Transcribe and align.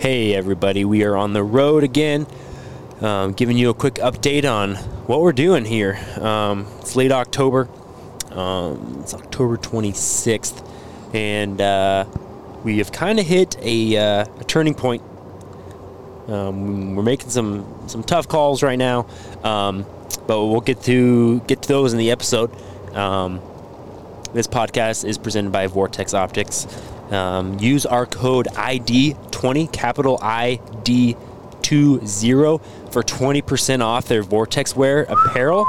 Hey, 0.00 0.34
everybody, 0.34 0.86
we 0.86 1.04
are 1.04 1.14
on 1.14 1.34
the 1.34 1.42
road 1.42 1.84
again, 1.84 2.26
um, 3.02 3.34
giving 3.34 3.58
you 3.58 3.68
a 3.68 3.74
quick 3.74 3.96
update 3.96 4.50
on 4.50 4.76
what 5.06 5.20
we're 5.20 5.34
doing 5.34 5.66
here. 5.66 6.00
Um, 6.18 6.66
it's 6.78 6.96
late 6.96 7.12
October, 7.12 7.68
um, 8.30 9.00
it's 9.02 9.12
October 9.12 9.58
26th, 9.58 10.66
and 11.14 11.60
uh, 11.60 12.06
we 12.64 12.78
have 12.78 12.92
kind 12.92 13.20
of 13.20 13.26
hit 13.26 13.58
a, 13.60 13.98
uh, 13.98 14.24
a 14.40 14.44
turning 14.44 14.72
point. 14.72 15.02
Um, 16.28 16.96
we're 16.96 17.02
making 17.02 17.28
some, 17.28 17.86
some 17.86 18.02
tough 18.02 18.26
calls 18.26 18.62
right 18.62 18.78
now, 18.78 19.06
um, 19.44 19.84
but 20.26 20.46
we'll 20.46 20.62
get 20.62 20.82
to 20.84 21.40
get 21.40 21.60
to 21.60 21.68
those 21.68 21.92
in 21.92 21.98
the 21.98 22.10
episode. 22.10 22.50
Um, 22.96 23.42
this 24.32 24.46
podcast 24.46 25.04
is 25.04 25.18
presented 25.18 25.52
by 25.52 25.66
Vortex 25.66 26.14
Optics. 26.14 26.66
Um, 27.10 27.58
use 27.58 27.86
our 27.86 28.06
code 28.06 28.46
ID20, 28.52 29.72
capital 29.72 30.18
ID20 30.18 32.60
for 32.92 33.02
20% 33.02 33.82
off 33.82 34.06
their 34.06 34.22
Vortex 34.22 34.76
wear 34.76 35.02
apparel. 35.02 35.66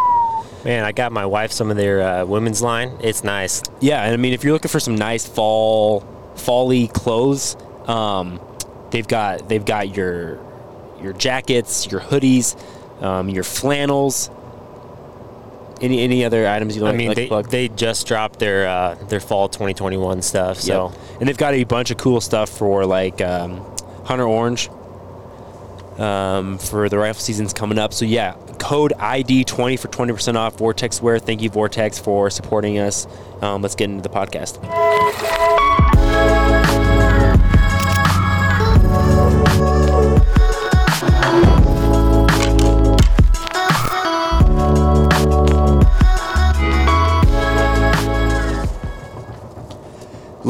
Man, 0.64 0.84
I 0.84 0.92
got 0.92 1.12
my 1.12 1.26
wife 1.26 1.52
some 1.52 1.72
of 1.72 1.78
their 1.78 2.02
uh, 2.02 2.26
women's 2.26 2.62
line. 2.62 2.96
It's 3.02 3.24
nice. 3.24 3.64
Yeah, 3.80 4.04
and 4.04 4.14
I 4.14 4.18
mean, 4.18 4.34
if 4.34 4.44
you're 4.44 4.54
looking 4.54 4.70
for 4.70 4.80
some 4.80 4.96
nice 4.96 5.28
fall, 5.28 6.02
fall-y 6.36 6.88
clothes, 6.94 7.58
um, 7.88 8.40
they've 8.92 9.08
got 9.08 9.50
they've 9.50 9.66
got 9.66 9.96
your 9.96 10.40
your 11.02 11.14
jackets, 11.14 11.92
your 11.92 12.00
hoodies, 12.00 12.56
um, 13.02 13.30
your 13.30 13.44
flannels. 13.44 14.30
Any 15.82 16.02
any 16.02 16.24
other 16.24 16.48
items 16.48 16.76
you 16.76 16.84
like? 16.84 16.94
I 16.94 16.98
mean, 16.98 17.08
like 17.08 17.16
to 17.18 17.22
they, 17.24 17.28
plug? 17.28 17.50
they 17.50 17.68
just 17.70 18.08
dropped 18.08 18.40
their 18.40 18.68
uh, 18.68 18.96
their 19.10 19.20
fall 19.20 19.50
2021 19.50 20.22
stuff. 20.22 20.58
So 20.60 20.90
Yep. 20.90 21.00
and 21.20 21.30
they've 21.30 21.38
got 21.38 21.54
a 21.54 21.64
bunch 21.64 21.92
of 21.92 21.98
cool 21.98 22.22
stuff 22.22 22.50
for 22.50 22.86
like 22.86 23.20
um, 23.22 23.62
Hunter 24.06 24.26
Orange 24.26 24.70
um, 25.98 26.58
for 26.60 26.88
the 26.90 26.98
rifle 26.98 27.22
season's 27.22 27.54
coming 27.54 27.80
up. 27.80 27.94
So 27.94 28.06
yeah, 28.06 28.34
code 28.60 28.94
ID20 28.98 29.80
for 29.80 29.88
20% 29.88 30.36
off 30.36 30.58
Vortex 30.58 31.02
Wear. 31.02 31.20
Thank 31.20 31.42
you 31.42 31.50
Vortex 31.50 31.98
for 32.00 32.30
supporting 32.30 32.78
us. 32.80 33.08
Um, 33.42 33.62
let's 33.62 33.76
get 33.76 33.90
into 33.90 34.04
the 34.04 34.10
podcast. 34.10 34.60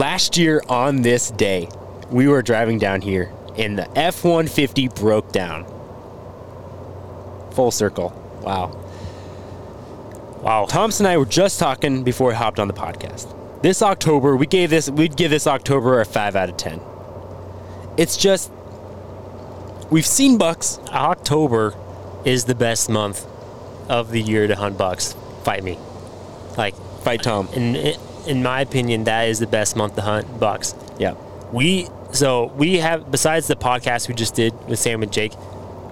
Last 0.01 0.35
year 0.35 0.63
on 0.67 1.03
this 1.03 1.29
day, 1.29 1.69
we 2.09 2.27
were 2.27 2.41
driving 2.41 2.79
down 2.79 3.01
here 3.01 3.31
and 3.55 3.77
the 3.77 3.87
F 3.95 4.23
150 4.23 4.87
broke 4.87 5.31
down. 5.31 5.63
Full 7.51 7.69
circle. 7.69 8.09
Wow. 8.41 8.71
wow, 10.41 10.65
Thompson 10.65 11.05
and 11.05 11.13
I 11.13 11.17
were 11.17 11.27
just 11.27 11.59
talking 11.59 12.03
before 12.03 12.29
we 12.29 12.33
hopped 12.33 12.59
on 12.59 12.67
the 12.67 12.73
podcast. 12.73 13.31
This 13.61 13.83
October, 13.83 14.35
we 14.35 14.47
gave 14.47 14.71
this 14.71 14.89
we'd 14.89 15.15
give 15.15 15.29
this 15.29 15.45
October 15.45 16.01
a 16.01 16.05
five 16.05 16.35
out 16.35 16.49
of 16.49 16.57
ten. 16.57 16.81
It's 17.95 18.17
just 18.17 18.51
we've 19.91 20.07
seen 20.07 20.39
bucks. 20.39 20.79
October 20.89 21.75
is 22.25 22.45
the 22.45 22.55
best 22.55 22.89
month 22.89 23.27
of 23.87 24.09
the 24.09 24.19
year 24.19 24.47
to 24.47 24.55
hunt 24.55 24.79
bucks. 24.79 25.15
Fight 25.43 25.63
me, 25.63 25.77
like 26.57 26.73
Fight 27.03 27.21
Tom. 27.21 27.49
in 27.53 27.75
in 28.27 28.43
my 28.43 28.61
opinion, 28.61 29.05
that 29.05 29.27
is 29.29 29.39
the 29.39 29.47
best 29.47 29.75
month 29.75 29.95
to 29.95 30.01
hunt 30.01 30.39
bucks. 30.39 30.75
Yeah. 30.99 31.15
We 31.51 31.87
so 32.11 32.45
we 32.55 32.77
have 32.77 33.09
besides 33.11 33.47
the 33.47 33.55
podcast 33.55 34.07
we 34.07 34.13
just 34.15 34.35
did 34.35 34.53
with 34.67 34.79
Sam 34.79 35.01
and 35.03 35.11
Jake, 35.11 35.33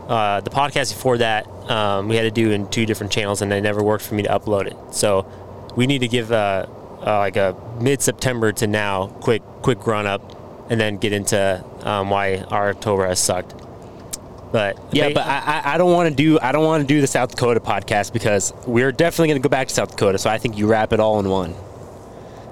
uh, 0.08 0.42
the 0.42 0.50
podcast 0.50 0.94
before 0.94 1.18
that 1.20 1.48
um, 1.70 2.08
we 2.08 2.16
had 2.16 2.24
to 2.24 2.32
do 2.32 2.52
in 2.52 2.68
two 2.70 2.86
different 2.86 3.12
channels 3.12 3.42
and 3.42 3.52
it 3.54 3.62
never 3.62 3.84
worked 3.84 4.04
for 4.06 4.16
me 4.16 4.24
to 4.24 4.30
upload 4.30 4.68
it. 4.68 4.76
So 4.94 5.26
we 5.76 5.86
need 5.88 6.00
to 6.00 6.08
give 6.08 6.32
uh, 6.32 6.66
uh, 7.06 7.18
like 7.20 7.36
a 7.38 7.56
mid 7.82 8.02
September 8.02 8.52
to 8.54 8.68
now 8.68 9.08
quick 9.22 9.42
quick 9.62 9.86
run 9.88 10.08
up 10.08 10.36
and 10.72 10.80
then 10.80 10.98
get 10.98 11.14
into 11.14 11.64
um, 11.84 12.10
why 12.10 12.38
our 12.50 12.70
October 12.70 13.08
has 13.08 13.20
sucked. 13.20 13.54
But 14.52 14.80
Yeah, 14.92 15.08
they- 15.10 15.14
but 15.14 15.26
I, 15.28 15.62
I- 15.64 15.74
I 15.74 15.78
don't 15.78 15.92
want 15.94 16.10
to 16.10 16.16
do 16.16 16.40
I 16.42 16.52
don't 16.52 16.66
want 16.66 16.82
to 16.82 16.88
do 16.88 17.02
the 17.02 17.08
South 17.08 17.32
Dakota 17.32 17.60
podcast 17.60 18.14
because 18.14 18.54
we're 18.66 18.92
definitely 18.92 19.28
going 19.30 19.42
to 19.42 19.48
go 19.48 19.50
back 19.52 19.68
to 19.68 19.74
South 19.76 19.92
Dakota. 19.92 20.18
So 20.18 20.30
I 20.30 20.38
think 20.38 20.58
you 20.58 20.68
wrap 20.68 20.92
it 20.94 21.00
all 21.00 21.20
in 21.20 21.30
one. 21.30 21.54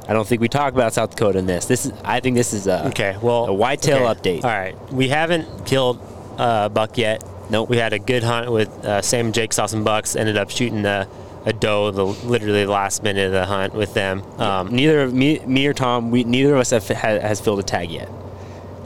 I 0.07 0.13
don't 0.13 0.25
think 0.27 0.39
we 0.41 0.47
talk 0.47 0.73
about 0.73 0.93
South 0.93 1.09
Dakota 1.11 1.39
in 1.39 1.45
this. 1.45 1.65
This 1.65 1.85
is 1.85 1.91
I 2.03 2.19
think 2.21 2.35
this 2.37 2.53
is 2.53 2.67
a 2.67 2.87
Okay, 2.87 3.17
well, 3.21 3.45
a 3.47 3.53
whitetail 3.53 4.07
okay. 4.07 4.39
update. 4.39 4.43
All 4.43 4.49
right, 4.49 4.75
we 4.93 5.09
haven't 5.09 5.65
killed 5.65 5.99
uh, 6.37 6.63
a 6.65 6.69
buck 6.69 6.97
yet. 6.97 7.23
Nope. 7.49 7.69
We 7.69 7.77
had 7.77 7.93
a 7.93 7.99
good 7.99 8.23
hunt 8.23 8.51
with 8.51 8.69
uh, 8.85 9.01
Sam 9.01 9.27
and 9.27 9.33
Jake 9.35 9.53
saw 9.53 9.65
some 9.65 9.83
bucks. 9.83 10.15
Ended 10.15 10.37
up 10.37 10.49
shooting 10.49 10.85
a, 10.85 11.07
a 11.45 11.53
doe 11.53 11.91
the 11.91 12.05
literally 12.05 12.65
the 12.65 12.71
last 12.71 13.03
minute 13.03 13.25
of 13.27 13.31
the 13.31 13.45
hunt 13.45 13.73
with 13.73 13.93
them. 13.93 14.21
Um, 14.39 14.73
neither 14.75 15.01
of 15.01 15.13
me, 15.13 15.39
me 15.45 15.65
or 15.67 15.73
Tom, 15.73 16.11
we 16.11 16.23
neither 16.25 16.53
of 16.55 16.59
us 16.61 16.69
have 16.71 16.87
ha, 16.87 17.19
has 17.19 17.39
filled 17.41 17.59
a 17.59 17.63
tag 17.63 17.89
yet. 17.91 18.09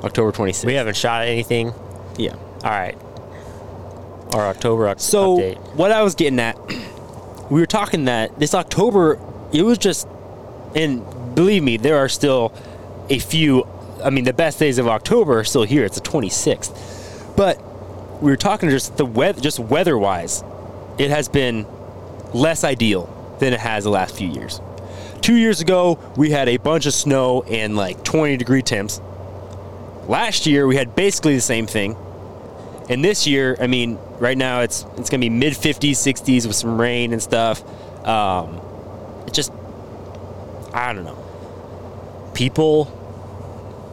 October 0.03 0.31
26th. 0.31 0.65
we 0.65 0.73
haven't 0.73 0.95
shot 0.97 1.27
anything. 1.27 1.73
yeah. 2.17 2.35
All 2.63 2.69
right. 2.71 2.97
Our 4.33 4.47
October 4.47 4.87
up- 4.87 4.99
So 4.99 5.51
what 5.75 5.91
I 5.91 6.01
was 6.03 6.15
getting 6.15 6.39
at, 6.39 6.57
we 7.51 7.59
were 7.59 7.65
talking 7.67 8.05
that 8.05 8.39
this 8.39 8.53
October, 8.55 9.19
it 9.51 9.63
was 9.63 9.77
just, 9.77 10.07
and 10.75 11.35
believe 11.35 11.63
me, 11.63 11.77
there 11.77 11.97
are 11.97 12.09
still 12.09 12.53
a 13.09 13.19
few. 13.19 13.67
I 14.03 14.09
mean, 14.09 14.23
the 14.25 14.33
best 14.33 14.59
days 14.59 14.77
of 14.77 14.87
October 14.87 15.39
are 15.39 15.43
still 15.43 15.63
here. 15.63 15.85
It's 15.85 15.99
the 15.99 16.07
26th, 16.07 17.35
but 17.35 17.61
we 18.21 18.31
were 18.31 18.37
talking 18.37 18.69
just 18.69 18.97
the 18.97 19.05
weather, 19.05 19.41
just 19.41 19.59
weather-wise, 19.59 20.43
it 20.97 21.09
has 21.09 21.27
been 21.27 21.65
less 22.33 22.63
ideal 22.63 23.09
than 23.39 23.53
it 23.53 23.59
has 23.59 23.83
the 23.83 23.89
last 23.89 24.15
few 24.15 24.29
years. 24.29 24.61
Two 25.21 25.35
years 25.35 25.61
ago, 25.61 25.99
we 26.15 26.31
had 26.31 26.47
a 26.49 26.57
bunch 26.57 26.85
of 26.85 26.93
snow 26.93 27.43
and 27.43 27.75
like 27.75 28.03
20 28.03 28.37
degree 28.37 28.61
temps. 28.61 29.01
Last 30.07 30.45
year, 30.45 30.65
we 30.67 30.75
had 30.75 30.95
basically 30.95 31.35
the 31.35 31.41
same 31.41 31.67
thing. 31.67 31.95
And 32.89 33.03
this 33.03 33.27
year, 33.27 33.55
I 33.59 33.67
mean, 33.67 33.97
right 34.19 34.37
now 34.37 34.61
it's 34.61 34.85
it's 34.97 35.09
gonna 35.09 35.21
be 35.21 35.29
mid 35.29 35.53
50s, 35.53 35.91
60s 35.91 36.45
with 36.47 36.55
some 36.55 36.79
rain 36.79 37.13
and 37.13 37.21
stuff. 37.21 37.63
Um, 38.05 38.59
it 39.27 39.33
just, 39.33 39.51
I 40.73 40.93
don't 40.93 41.03
know. 41.05 41.17
people 42.33 42.85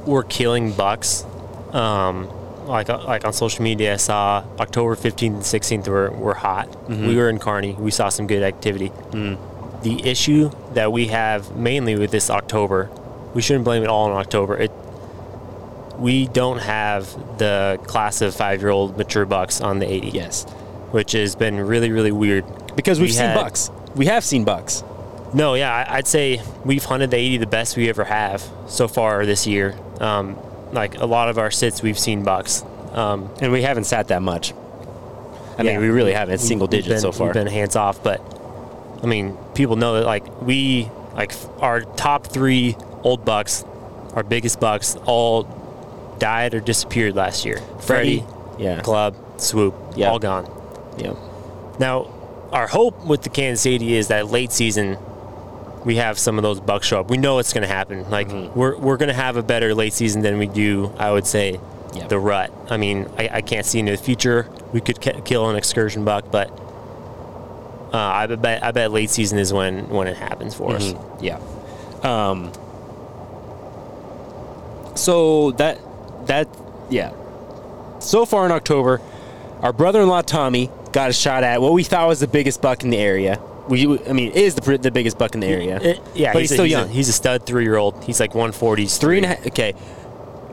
were 0.06 0.22
killing 0.22 0.72
bucks. 0.72 1.24
Um, 1.72 2.28
like 2.66 2.88
uh, 2.90 3.02
like 3.04 3.24
on 3.24 3.32
social 3.32 3.62
media, 3.62 3.94
I 3.94 3.96
saw 3.96 4.44
October 4.58 4.94
15th 4.94 5.22
and 5.26 5.36
16th 5.42 5.88
were, 5.88 6.10
were 6.10 6.34
hot. 6.34 6.68
Mm-hmm. 6.70 7.06
We 7.08 7.16
were 7.16 7.28
in 7.30 7.38
Kearney. 7.38 7.72
We 7.74 7.90
saw 7.90 8.08
some 8.10 8.26
good 8.26 8.42
activity. 8.42 8.90
Mm. 9.10 9.82
The 9.82 10.06
issue 10.08 10.50
that 10.74 10.92
we 10.92 11.06
have 11.08 11.56
mainly 11.56 11.96
with 11.96 12.10
this 12.10 12.30
October, 12.30 12.90
we 13.34 13.42
shouldn't 13.42 13.64
blame 13.64 13.82
it 13.82 13.88
all 13.88 14.10
on 14.10 14.12
October. 14.12 14.56
It 14.56 14.70
we 15.98 16.28
don't 16.28 16.58
have 16.58 17.06
the 17.38 17.78
class 17.86 18.20
of 18.22 18.34
five 18.34 18.60
year 18.60 18.70
old 18.70 18.96
mature 18.96 19.24
bucks 19.26 19.60
on 19.60 19.78
the 19.80 19.90
80. 19.90 20.08
Yes, 20.10 20.44
which 20.92 21.12
has 21.12 21.34
been 21.36 21.58
really 21.60 21.90
really 21.90 22.12
weird. 22.12 22.44
because 22.76 23.00
we've 23.00 23.08
We 23.08 23.12
seen 23.14 23.26
had- 23.26 23.34
bucks. 23.34 23.70
We 23.96 24.06
have 24.06 24.24
seen 24.24 24.44
bucks. 24.44 24.84
No, 25.34 25.54
yeah, 25.54 25.86
I'd 25.88 26.06
say 26.06 26.40
we've 26.64 26.84
hunted 26.84 27.10
the 27.10 27.16
80 27.16 27.36
the 27.38 27.46
best 27.46 27.76
we 27.76 27.88
ever 27.88 28.04
have 28.04 28.42
so 28.66 28.88
far 28.88 29.26
this 29.26 29.46
year. 29.46 29.76
Um, 30.00 30.36
like 30.72 30.98
a 30.98 31.06
lot 31.06 31.28
of 31.28 31.38
our 31.38 31.50
sits, 31.50 31.82
we've 31.82 31.98
seen 31.98 32.22
bucks. 32.24 32.62
Um, 32.92 33.30
And 33.40 33.52
we 33.52 33.62
haven't 33.62 33.84
sat 33.84 34.08
that 34.08 34.22
much. 34.22 34.52
I 35.58 35.62
yeah, 35.62 35.72
mean, 35.72 35.80
we 35.82 35.88
really 35.88 36.12
haven't. 36.12 36.34
It's 36.34 36.46
single 36.46 36.66
digits 36.66 36.88
been- 36.88 37.00
so 37.00 37.12
far. 37.12 37.26
We've 37.28 37.34
been 37.34 37.46
hands 37.46 37.76
off, 37.76 38.02
but 38.02 38.20
I 39.02 39.06
mean, 39.06 39.36
people 39.54 39.76
know 39.76 39.94
that 39.94 40.06
like 40.06 40.40
we 40.40 40.88
like 41.14 41.32
our 41.60 41.80
top 41.82 42.26
three 42.28 42.76
old 43.02 43.24
bucks, 43.24 43.64
our 44.14 44.22
biggest 44.22 44.60
bucks, 44.60 44.96
all 45.04 45.44
died 46.18 46.54
or 46.54 46.60
disappeared 46.60 47.14
last 47.16 47.44
year. 47.44 47.58
Freddie, 47.80 48.24
yeah. 48.58 48.80
Club, 48.80 49.14
Swoop, 49.36 49.74
Yeah. 49.96 50.10
all 50.10 50.18
gone. 50.18 50.48
yeah. 50.96 51.12
Now, 51.78 52.06
our 52.52 52.66
hope 52.66 53.04
with 53.06 53.22
the 53.22 53.28
Kansas 53.28 53.66
80 53.66 53.94
is 53.96 54.08
that 54.08 54.28
late 54.28 54.52
season 54.52 54.96
we 55.88 55.96
have 55.96 56.18
some 56.18 56.36
of 56.38 56.42
those 56.42 56.60
bucks 56.60 56.86
show 56.86 57.00
up. 57.00 57.08
We 57.08 57.16
know 57.16 57.38
it's 57.38 57.54
going 57.54 57.62
to 57.66 57.74
happen. 57.74 58.08
Like 58.10 58.28
Mm-hmm. 58.28 58.58
we're 58.58 58.76
we're 58.76 58.98
going 58.98 59.08
to 59.08 59.14
have 59.14 59.36
a 59.38 59.42
better 59.42 59.74
late 59.74 59.94
season 59.94 60.20
than 60.20 60.36
we 60.38 60.46
do. 60.46 60.92
I 60.98 61.10
would 61.10 61.26
say 61.26 61.58
Yep. 61.94 62.10
the 62.10 62.18
rut. 62.18 62.52
I 62.68 62.76
mean, 62.76 63.08
I, 63.16 63.28
I 63.38 63.40
can't 63.40 63.64
see 63.64 63.78
into 63.78 63.92
the 63.92 63.96
future. 63.98 64.46
We 64.74 64.82
could 64.82 65.00
kill 65.24 65.48
an 65.48 65.56
excursion 65.56 66.04
buck, 66.04 66.30
but 66.30 66.50
uh, 67.92 67.96
I 67.96 68.26
bet 68.26 68.62
I 68.62 68.70
bet 68.72 68.92
late 68.92 69.08
season 69.08 69.38
is 69.38 69.50
when 69.52 69.88
when 69.88 70.06
it 70.08 70.16
happens 70.18 70.54
for 70.54 70.76
us. 70.76 70.92
Mhm. 70.92 71.22
Yeah. 71.22 71.40
Um. 72.04 72.52
So 74.94 75.52
that 75.52 75.78
that 76.26 76.48
yeah. 76.90 77.12
So 78.00 78.26
far 78.26 78.44
in 78.46 78.52
October, 78.52 79.00
our 79.62 79.72
brother-in-law 79.72 80.22
Tommy 80.22 80.70
got 80.92 81.10
a 81.10 81.12
shot 81.12 81.42
at 81.44 81.60
what 81.62 81.72
we 81.72 81.82
thought 81.84 82.06
was 82.08 82.20
the 82.20 82.28
biggest 82.28 82.60
buck 82.60 82.84
in 82.84 82.90
the 82.90 82.98
area. 82.98 83.40
We, 83.68 83.98
I 84.08 84.12
mean, 84.12 84.32
is 84.32 84.54
the 84.54 84.78
the 84.78 84.90
biggest 84.90 85.18
buck 85.18 85.34
in 85.34 85.40
the 85.40 85.46
area. 85.46 85.78
It- 85.80 86.00
yeah, 86.14 86.32
but 86.32 86.40
he's, 86.42 86.50
a- 86.52 86.54
still 86.54 86.64
a- 86.64 86.68
young. 86.68 86.88
he's 86.88 87.08
a 87.08 87.12
stud 87.12 87.44
three 87.46 87.64
year 87.64 87.76
old. 87.76 88.02
He's 88.04 88.18
like 88.20 88.34
140. 88.34 88.82
he's 88.82 88.96
three 88.98 89.16
and 89.18 89.26
a 89.26 89.28
half. 89.28 89.46
Okay. 89.46 89.74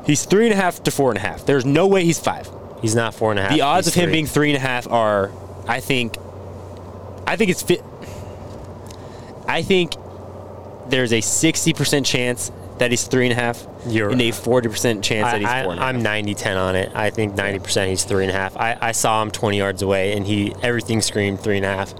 He's 0.06 0.25
three 0.25 0.45
and 0.45 0.53
a 0.53 0.57
half 0.57 0.83
to 0.83 0.91
four 0.91 1.09
and 1.12 1.17
a 1.17 1.21
half. 1.21 1.45
There's 1.45 1.65
no 1.65 1.88
way 1.88 2.03
he's 2.03 2.19
five. 2.19 2.50
He's 2.81 2.94
not 2.94 3.15
four 3.15 3.31
and 3.31 3.39
a 3.39 3.44
half. 3.44 3.51
The 3.53 3.62
odds 3.62 3.88
he's 3.88 3.95
of 3.95 4.01
him 4.01 4.06
three. 4.07 4.13
being 4.13 4.25
three 4.27 4.50
and 4.50 4.57
a 4.57 4.59
half 4.59 4.88
are, 4.91 5.31
I 5.67 5.79
think, 5.79 6.17
I 7.25 7.35
think 7.38 7.50
it's 7.50 7.63
fit. 7.63 7.81
I 9.47 9.61
think 9.61 9.94
there's 10.89 11.13
a 11.13 11.21
sixty 11.21 11.73
percent 11.73 12.06
chance 12.06 12.51
that 12.77 12.91
he's 12.91 13.06
three 13.07 13.25
and 13.25 13.31
a 13.31 13.35
half, 13.41 13.65
You're- 13.88 14.11
and 14.11 14.21
a 14.21 14.31
forty 14.31 14.68
percent 14.69 15.03
chance 15.03 15.31
that 15.31 15.39
he's 15.39 15.50
I, 15.50 15.63
four 15.63 15.71
and 15.71 15.79
a 15.79 15.83
I, 15.83 15.85
half. 15.88 15.95
I'm 15.95 16.03
90 16.03 16.33
10 16.35 16.57
on 16.57 16.75
it. 16.75 16.91
I 16.94 17.09
think 17.09 17.35
90% 17.35 17.88
he's 17.88 18.03
three 18.03 18.25
and 18.25 18.31
a 18.31 18.35
half. 18.38 18.57
I, 18.57 18.77
I 18.81 18.91
saw 18.91 19.21
him 19.21 19.31
20 19.31 19.57
yards 19.57 19.81
away 19.81 20.15
and 20.18 20.27
he 20.27 20.53
everything 20.61 21.01
screamed 21.01 21.39
three 21.39 21.57
and 21.57 21.65
a 21.65 21.69
half. 21.69 21.94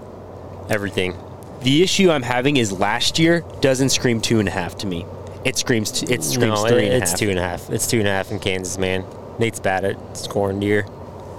Everything. 0.69 1.15
The 1.62 1.81
issue 1.83 2.12
I'm 2.12 2.21
having 2.23 2.57
is 2.57 2.71
last 2.71 3.17
year 3.19 3.44
doesn't 3.62 3.89
scream 3.89 4.21
two 4.21 4.39
and 4.39 4.47
a 4.47 4.51
half 4.51 4.77
to 4.79 4.88
me. 4.88 5.06
It 5.44 5.57
screams. 5.57 5.91
T- 5.91 6.12
it 6.13 6.23
screams 6.23 6.63
no, 6.63 6.67
three 6.67 6.85
it- 6.85 6.94
and 6.94 7.01
it's 7.03 7.12
half. 7.12 7.19
two 7.19 7.29
and 7.29 7.39
a 7.39 7.41
half. 7.41 7.69
It's 7.69 7.88
two 7.88 8.00
and 8.00 8.07
a 8.07 8.12
half 8.12 8.31
in 8.31 8.39
Kansas, 8.39 8.77
man. 8.77 9.03
Nate's 9.39 9.59
bad 9.59 9.85
at 9.85 10.17
scoring 10.17 10.59
deer. 10.59 10.85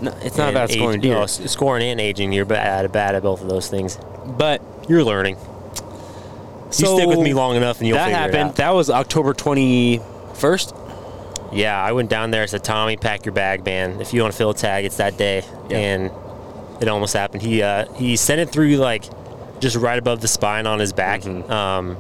No, 0.00 0.14
it's 0.23 0.37
not 0.37 0.49
and 0.49 0.56
about 0.56 0.70
age- 0.70 0.76
scoring 0.76 1.00
deer, 1.00 1.14
no, 1.14 1.23
s- 1.23 1.40
scoring 1.50 1.82
and 1.88 2.00
aging. 2.00 2.32
You're 2.32 2.44
bad, 2.44 2.90
bad 2.93 3.14
at 3.14 3.23
both 3.23 3.40
of 3.43 3.49
those 3.49 3.69
things. 3.69 3.99
but 4.38 4.61
You're 4.88 5.02
learning. 5.05 5.37
so 6.70 6.90
you 6.90 6.96
stick 6.99 7.08
with 7.08 7.20
me 7.20 7.32
long 7.34 7.56
enough 7.56 7.79
and 7.79 7.88
you'll 7.88 7.96
that 7.96 8.05
figure 8.06 8.19
happened. 8.19 8.37
it 8.37 8.44
out. 8.50 8.56
That 8.56 8.75
was 8.75 8.90
October 8.90 9.32
twenty 9.34 10.00
first. 10.34 10.75
Yeah, 11.52 11.81
I 11.81 11.93
went 11.93 12.11
down 12.11 12.32
there. 12.32 12.43
I 12.43 12.46
said, 12.46 12.64
Tommy, 12.64 12.96
pack 12.96 13.25
your 13.25 13.32
bag, 13.32 13.64
man. 13.64 14.00
If 14.00 14.12
you 14.12 14.20
want 14.20 14.32
to 14.32 14.37
fill 14.37 14.50
a 14.50 14.55
tag, 14.55 14.84
it's 14.84 14.96
that 14.96 15.17
day. 15.17 15.44
Yeah. 15.70 15.76
And 15.79 16.11
it 16.81 16.88
almost 16.88 17.14
happened. 17.14 17.43
He 17.43 17.62
uh, 17.62 17.90
he 17.94 18.17
sent 18.17 18.40
it 18.40 18.50
through 18.50 18.76
like 18.76 19.05
just 19.61 19.76
right 19.76 19.99
above 19.99 20.20
the 20.20 20.28
spine 20.28 20.67
on 20.67 20.78
his 20.78 20.93
back. 20.93 21.23
Mm-hmm. 21.23 21.50
Um, 21.50 21.96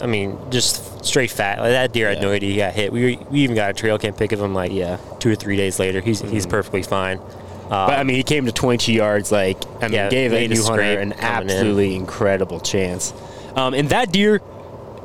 I 0.00 0.06
mean, 0.06 0.38
just 0.50 1.04
straight 1.04 1.30
fat. 1.30 1.58
Like 1.60 1.70
that 1.70 1.92
deer 1.92 2.08
had 2.08 2.20
no 2.20 2.30
idea 2.32 2.50
he 2.50 2.56
got 2.56 2.72
hit. 2.74 2.92
We, 2.92 3.16
we 3.30 3.40
even 3.40 3.54
got 3.54 3.70
a 3.70 3.72
trail 3.72 3.98
cam 3.98 4.14
pic 4.14 4.32
of 4.32 4.40
him 4.40 4.54
like 4.54 4.72
Yeah. 4.72 4.96
Mm-hmm. 4.96 5.18
two 5.18 5.30
or 5.30 5.34
three 5.36 5.56
days 5.56 5.78
later. 5.78 6.00
He's 6.00 6.20
he's 6.20 6.46
perfectly 6.46 6.82
fine. 6.82 7.18
Uh, 7.18 7.86
But 7.86 7.98
I 7.98 8.02
mean, 8.02 8.16
he 8.16 8.22
came 8.22 8.46
to 8.46 8.52
22 8.52 8.92
yards. 8.92 9.30
Like 9.32 9.58
I 9.80 9.84
mean, 9.86 9.92
Yeah, 9.94 10.08
gave 10.10 10.32
a 10.32 10.46
new 10.48 10.62
hunter 10.62 10.82
an 10.82 11.12
coming 11.12 11.18
in. 11.50 11.56
absolutely 11.56 11.94
incredible 11.94 12.60
chance. 12.60 13.12
Um, 13.56 13.74
and 13.74 13.88
that 13.90 14.12
deer, 14.12 14.40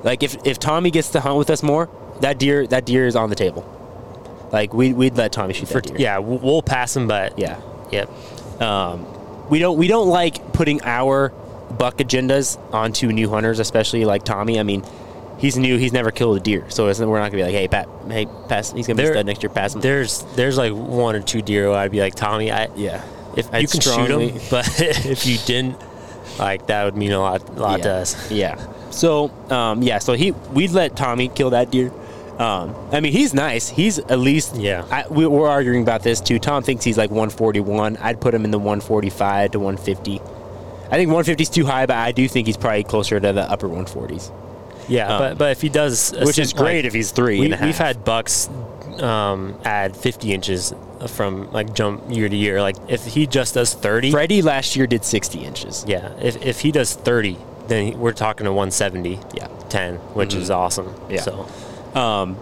like 0.03 0.23
if 0.23 0.37
if 0.45 0.57
Tommy 0.59 0.89
gets 0.91 1.09
to 1.11 1.19
hunt 1.19 1.37
with 1.37 1.49
us 1.49 1.61
more, 1.63 1.89
that 2.21 2.37
deer 2.39 2.65
that 2.67 2.85
deer 2.85 3.05
is 3.07 3.15
on 3.15 3.29
the 3.29 3.35
table. 3.35 3.73
Like 4.51 4.73
we 4.73 4.93
we'd 4.93 5.15
let 5.15 5.31
Tommy 5.31 5.53
shoot 5.53 5.67
for, 5.67 5.81
that 5.81 5.87
deer. 5.89 5.97
yeah, 5.99 6.17
we'll 6.19 6.61
pass 6.61 6.95
him, 6.95 7.07
but 7.07 7.37
yeah. 7.37 7.59
yep. 7.91 8.09
We 8.59 9.59
don't 9.59 9.77
we 9.77 9.87
don't 9.87 10.09
like 10.09 10.53
putting 10.53 10.81
our 10.83 11.29
buck 11.77 11.97
agendas 11.97 12.57
onto 12.73 13.07
new 13.07 13.29
hunters, 13.29 13.59
especially 13.59 14.05
like 14.05 14.23
Tommy. 14.23 14.59
I 14.59 14.63
mean, 14.63 14.83
he's 15.37 15.57
new. 15.57 15.77
He's 15.77 15.93
never 15.93 16.11
killed 16.11 16.37
a 16.37 16.39
deer, 16.39 16.69
so 16.69 16.85
we're 16.85 17.19
not 17.19 17.31
gonna 17.31 17.37
be 17.37 17.43
like, 17.43 17.53
hey, 17.53 17.67
Pat, 17.67 17.87
hey, 18.09 18.25
pass. 18.49 18.71
He's 18.71 18.87
gonna 18.87 18.97
be 18.97 19.03
There- 19.03 19.13
stud 19.13 19.25
next 19.25 19.43
year. 19.43 19.49
Pass 19.49 19.75
him. 19.75 19.81
There's 19.81 20.23
there's 20.35 20.57
like 20.57 20.73
one 20.73 21.15
or 21.15 21.21
two 21.21 21.41
deer 21.41 21.69
where 21.69 21.79
I'd 21.79 21.91
be 21.91 21.99
like, 21.99 22.15
Tommy, 22.15 22.51
I 22.51 22.67
yeah. 22.75 23.03
if 23.35 23.53
I'd 23.53 23.61
you 23.61 23.67
can 23.67 23.81
strongly- 23.81 24.31
shoot 24.33 24.41
him, 24.41 24.47
but 24.49 24.81
if 25.05 25.25
you 25.25 25.37
didn't, 25.45 25.77
like 26.39 26.67
that 26.67 26.83
would 26.85 26.97
mean 26.97 27.11
a 27.13 27.19
lot, 27.19 27.47
a 27.49 27.51
lot 27.53 27.79
yeah. 27.79 27.85
to 27.85 27.91
us. 27.93 28.31
Yeah. 28.31 28.73
So, 28.89 29.29
um, 29.49 29.83
yeah. 29.83 29.99
So 29.99 30.13
he, 30.13 30.31
we'd 30.31 30.71
let 30.71 30.95
Tommy 30.95 31.27
kill 31.27 31.51
that 31.51 31.71
deer. 31.71 31.91
Um, 32.39 32.75
I 32.91 32.99
mean, 32.99 33.13
he's 33.13 33.33
nice. 33.33 33.67
He's 33.67 33.97
at 33.99 34.19
least. 34.19 34.55
Yeah. 34.55 34.85
I, 34.91 35.05
we, 35.09 35.25
we're 35.25 35.47
arguing 35.49 35.81
about 35.81 36.03
this 36.03 36.21
too. 36.21 36.37
Tom 36.39 36.61
thinks 36.63 36.83
he's 36.85 36.97
like 36.97 37.09
141. 37.09 37.97
I'd 37.97 38.21
put 38.21 38.33
him 38.33 38.45
in 38.45 38.51
the 38.51 38.59
145 38.59 39.51
to 39.51 39.59
150. 39.59 40.19
I 40.19 40.95
think 40.95 41.09
150 41.09 41.41
is 41.41 41.49
too 41.49 41.65
high, 41.65 41.85
but 41.85 41.95
I 41.97 42.11
do 42.11 42.27
think 42.27 42.47
he's 42.47 42.55
probably 42.57 42.83
closer 42.83 43.19
to 43.19 43.33
the 43.33 43.41
upper 43.51 43.67
140s, 43.67 44.31
Yeah, 44.87 45.11
Um, 45.13 45.19
but 45.19 45.37
but 45.37 45.51
if 45.51 45.61
he 45.61 45.67
does, 45.69 46.13
which 46.21 46.39
is 46.39 46.53
great 46.53 46.77
like, 46.77 46.85
if 46.85 46.93
he's 46.93 47.11
three 47.11 47.39
we, 47.39 47.45
and 47.45 47.53
a 47.55 47.57
half. 47.57 47.65
we've 47.65 47.77
had 47.77 48.05
bucks 48.05 48.47
um, 49.01 49.59
add 49.65 49.97
50 49.97 50.31
inches 50.33 50.73
from 51.09 51.51
like 51.51 51.73
jump 51.73 52.03
year 52.09 52.29
to 52.29 52.35
year. 52.35 52.61
Like 52.61 52.77
if 52.87 53.03
he 53.05 53.27
just 53.27 53.55
does 53.55 53.73
30, 53.73 54.11
Freddie 54.11 54.41
last 54.41 54.75
year 54.77 54.87
did 54.87 55.03
60 55.03 55.39
inches. 55.43 55.83
yeah, 55.87 56.13
if 56.21 56.41
if 56.45 56.61
he 56.61 56.71
does 56.71 56.93
30, 56.93 57.37
then 57.67 57.99
we're 57.99 58.13
talking 58.13 58.45
to 58.45 58.51
170, 58.53 59.19
Yeah. 59.33 59.47
10, 59.69 59.95
which 60.15 60.33
is 60.33 60.49
awesome. 60.49 60.93
Yeah. 61.09 61.19
So 61.21 61.47
Um, 61.93 62.37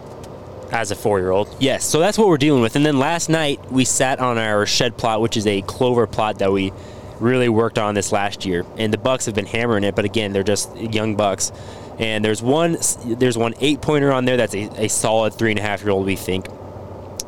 as 0.71 0.91
a 0.91 0.95
four 0.95 1.19
year 1.19 1.31
old, 1.31 1.55
Yes, 1.59 1.85
so 1.85 1.99
that's 1.99 2.17
what 2.17 2.27
we're 2.27 2.37
dealing 2.37 2.61
with. 2.61 2.75
And 2.75 2.85
then 2.85 2.97
last 2.97 3.29
night 3.29 3.71
we 3.71 3.85
sat 3.85 4.19
on 4.19 4.37
our 4.37 4.65
shed 4.65 4.97
plot, 4.97 5.21
which 5.21 5.37
is 5.37 5.47
a 5.47 5.61
clover 5.61 6.07
plot 6.07 6.39
that 6.39 6.51
we 6.51 6.73
really 7.19 7.49
worked 7.49 7.77
on 7.77 7.95
this 7.95 8.11
last 8.11 8.45
year. 8.45 8.65
And 8.77 8.91
the 8.91 8.97
bucks 8.97 9.25
have 9.25 9.35
been 9.35 9.45
hammering 9.45 9.83
it, 9.83 9.95
but 9.95 10.05
again, 10.05 10.33
they're 10.33 10.43
just 10.43 10.75
young 10.75 11.15
bucks. 11.15 11.51
And 11.97 12.25
there's 12.25 12.41
one 12.41 12.77
there's 13.05 13.37
one 13.37 13.53
eight 13.61 13.81
pointer 13.81 14.11
on 14.11 14.25
there 14.25 14.37
that's 14.37 14.53
a, 14.53 14.85
a 14.85 14.89
solid 14.89 15.33
three 15.33 15.51
and 15.51 15.59
a 15.59 15.61
half 15.63 15.81
year 15.81 15.91
old. 15.91 16.05
We 16.05 16.15
think 16.17 16.47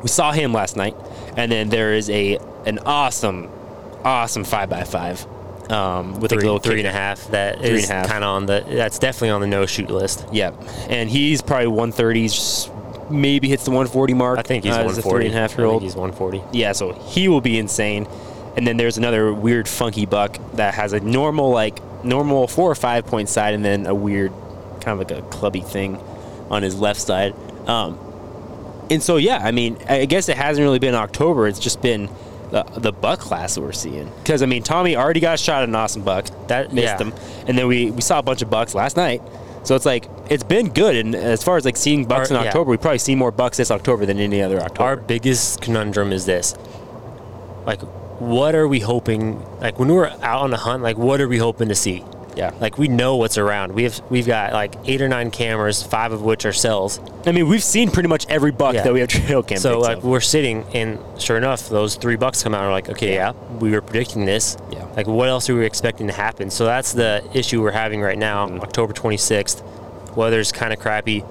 we 0.02 0.08
saw 0.08 0.32
him 0.32 0.52
last 0.52 0.76
night, 0.76 0.94
and 1.36 1.50
then 1.50 1.70
there 1.70 1.94
is 1.94 2.10
a 2.10 2.38
an 2.66 2.80
awesome, 2.80 3.48
awesome 4.04 4.44
five 4.44 4.68
by 4.68 4.84
five 4.84 5.26
um, 5.70 6.20
with 6.20 6.32
a 6.32 6.36
three, 6.36 6.44
little 6.44 6.58
three 6.58 6.78
and 6.78 6.88
a 6.88 6.92
half. 6.92 7.26
That 7.28 7.58
Three 7.58 7.70
is 7.70 7.86
kind 7.86 8.10
of 8.10 8.22
on 8.24 8.46
the. 8.46 8.64
That's 8.68 8.98
definitely 8.98 9.30
on 9.30 9.40
the 9.40 9.46
no 9.46 9.66
shoot 9.66 9.90
list. 9.90 10.26
Yep, 10.32 10.54
and 10.88 11.08
he's 11.08 11.42
probably 11.42 11.66
130s, 11.66 13.10
maybe 13.10 13.48
hits 13.48 13.64
the 13.64 13.70
140 13.70 14.14
mark. 14.14 14.38
I 14.38 14.42
think 14.42 14.64
he's 14.64 14.74
uh, 14.74 14.80
as 14.80 14.98
a 14.98 15.02
140. 15.02 15.18
three 15.18 15.26
and 15.28 15.36
a 15.36 15.40
half 15.40 15.52
I 15.52 15.54
year 15.54 15.66
think 15.66 15.72
old. 15.74 15.82
He's 15.82 15.94
140. 15.96 16.42
Yeah, 16.56 16.72
so 16.72 16.92
he 16.92 17.28
will 17.28 17.40
be 17.40 17.58
insane. 17.58 18.06
And 18.56 18.66
then 18.66 18.76
there's 18.76 18.98
another 18.98 19.32
weird 19.32 19.68
funky 19.68 20.04
buck 20.04 20.38
that 20.54 20.74
has 20.74 20.92
a 20.92 21.00
normal 21.00 21.50
like 21.50 21.80
normal 22.04 22.48
four 22.48 22.70
or 22.70 22.74
five 22.74 23.06
point 23.06 23.28
side 23.28 23.54
and 23.54 23.64
then 23.64 23.86
a 23.86 23.94
weird 23.94 24.32
kind 24.80 24.88
of 24.88 24.98
like 24.98 25.10
a 25.10 25.22
clubby 25.28 25.60
thing 25.60 25.96
on 26.50 26.62
his 26.62 26.78
left 26.78 27.00
side. 27.00 27.34
Um, 27.68 27.98
and 28.90 29.02
so 29.02 29.16
yeah, 29.16 29.38
I 29.38 29.52
mean, 29.52 29.78
I 29.88 30.06
guess 30.06 30.28
it 30.28 30.36
hasn't 30.36 30.64
really 30.64 30.78
been 30.78 30.94
October. 30.94 31.46
It's 31.46 31.58
just 31.58 31.82
been 31.82 32.08
the, 32.50 32.62
the 32.76 32.92
buck 32.92 33.18
class 33.20 33.54
that 33.54 33.60
we're 33.60 33.72
seeing. 33.72 34.10
Because 34.22 34.42
I 34.42 34.46
mean, 34.46 34.62
Tommy 34.62 34.96
already 34.96 35.20
got 35.20 35.38
shot 35.38 35.62
at 35.62 35.68
an 35.68 35.74
awesome 35.74 36.02
buck 36.02 36.26
that 36.48 36.72
missed 36.72 36.86
Yeah. 36.86 36.98
him, 36.98 37.12
and 37.46 37.58
then 37.58 37.66
we 37.66 37.90
we 37.90 38.00
saw 38.00 38.18
a 38.18 38.22
bunch 38.22 38.42
of 38.42 38.50
bucks 38.50 38.74
last 38.74 38.96
night. 38.96 39.22
So 39.64 39.74
it's 39.74 39.84
like 39.86 40.08
it's 40.30 40.44
been 40.44 40.68
good. 40.70 40.96
And 40.96 41.14
as 41.14 41.42
far 41.42 41.56
as 41.56 41.64
like 41.64 41.76
seeing 41.76 42.04
bucks 42.06 42.30
Our- 42.30 42.38
in 42.38 42.42
yeah. 42.42 42.48
October, 42.48 42.70
we 42.70 42.76
probably 42.78 42.98
see 42.98 43.14
more 43.14 43.30
bucks 43.30 43.56
this 43.58 43.70
October 43.70 44.06
than 44.06 44.18
any 44.18 44.40
other 44.40 44.58
October. 44.60 44.82
Our 44.84 44.96
biggest 44.96 45.60
conundrum 45.60 46.12
is 46.12 46.24
this. 46.26 46.54
Like, 47.66 47.82
what 48.18 48.54
are 48.54 48.66
we 48.66 48.80
hoping? 48.80 49.44
Like, 49.60 49.78
when 49.78 49.88
we're 49.92 50.06
out 50.22 50.42
on 50.42 50.52
a 50.54 50.56
hunt, 50.56 50.82
like, 50.82 50.96
what 50.96 51.20
are 51.20 51.28
we 51.28 51.36
hoping 51.38 51.68
to 51.68 51.74
see? 51.74 52.02
Yeah, 52.38 52.52
Like, 52.60 52.78
we 52.78 52.88
know 52.88 53.16
what's 53.16 53.36
around. 53.36 53.72
We 53.72 53.82
have 53.82 54.00
we've 54.08 54.26
got 54.26 54.52
like 54.52 54.74
eight 54.84 55.02
or 55.02 55.08
nine 55.08 55.30
cameras, 55.30 55.82
five 55.82 56.12
of 56.12 56.22
which 56.22 56.46
are 56.46 56.52
cells. 56.52 57.00
I 57.26 57.32
mean, 57.32 57.48
we've 57.48 57.62
seen 57.62 57.90
pretty 57.90 58.08
much 58.08 58.24
every 58.28 58.52
buck 58.52 58.74
Yeah. 58.74 58.84
that 58.84 58.92
we 58.94 59.00
have 59.00 59.08
trail 59.08 59.42
cam. 59.42 59.58
So 59.58 59.80
like 59.80 59.98
of. 59.98 60.04
we're 60.04 60.20
sitting, 60.20 60.64
and 60.72 60.98
sure 61.20 61.36
enough, 61.36 61.68
those 61.68 61.96
three 61.96 62.16
bucks 62.16 62.42
come 62.42 62.54
out. 62.54 62.60
And 62.60 62.68
we're 62.68 62.72
like, 62.72 62.88
okay, 62.90 63.14
yeah, 63.14 63.32
we 63.60 63.72
were 63.72 63.82
predicting 63.82 64.24
this. 64.24 64.56
Yeah. 64.72 64.84
Like, 64.96 65.06
what 65.08 65.28
else 65.28 65.50
are 65.50 65.54
we 65.56 65.66
expecting 65.66 66.06
to 66.06 66.12
happen? 66.12 66.50
So 66.50 66.64
that's 66.64 66.92
the 66.92 67.22
issue 67.34 67.60
we're 67.60 67.72
having 67.72 68.00
right 68.00 68.16
now, 68.18 68.46
Mm-hmm. 68.46 68.60
October 68.60 68.92
26th. 68.94 69.62
Weather's 70.16 70.52
kind 70.52 70.72
of 70.72 70.78
crappy. 70.78 71.22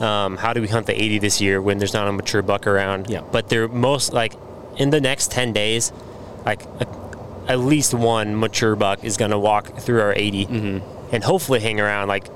Um, 0.00 0.36
how 0.36 0.52
do 0.52 0.60
we 0.60 0.68
hunt 0.68 0.86
the 0.86 0.94
80 1.00 1.18
this 1.20 1.40
year 1.40 1.60
when 1.62 1.78
there's 1.78 1.94
not 1.94 2.08
a 2.08 2.12
mature 2.12 2.42
buck 2.42 2.66
around? 2.66 3.08
Yeah. 3.10 3.22
But 3.30 3.48
they're 3.48 3.68
most 3.68 4.12
like 4.12 4.34
in 4.76 4.90
the 4.90 5.00
next 5.00 5.30
10 5.30 5.52
days, 5.52 5.92
like 6.44 6.64
a, 6.80 6.86
at 7.48 7.58
least 7.60 7.94
one 7.94 8.38
mature 8.38 8.76
buck 8.76 9.04
is 9.04 9.16
going 9.16 9.30
to 9.30 9.38
walk 9.38 9.78
through 9.78 10.00
our 10.00 10.12
80 10.16 10.46
Mm-hmm. 10.46 11.14
and 11.14 11.24
hopefully 11.24 11.60
hang 11.60 11.80
around. 11.80 12.08
Like 12.08 12.26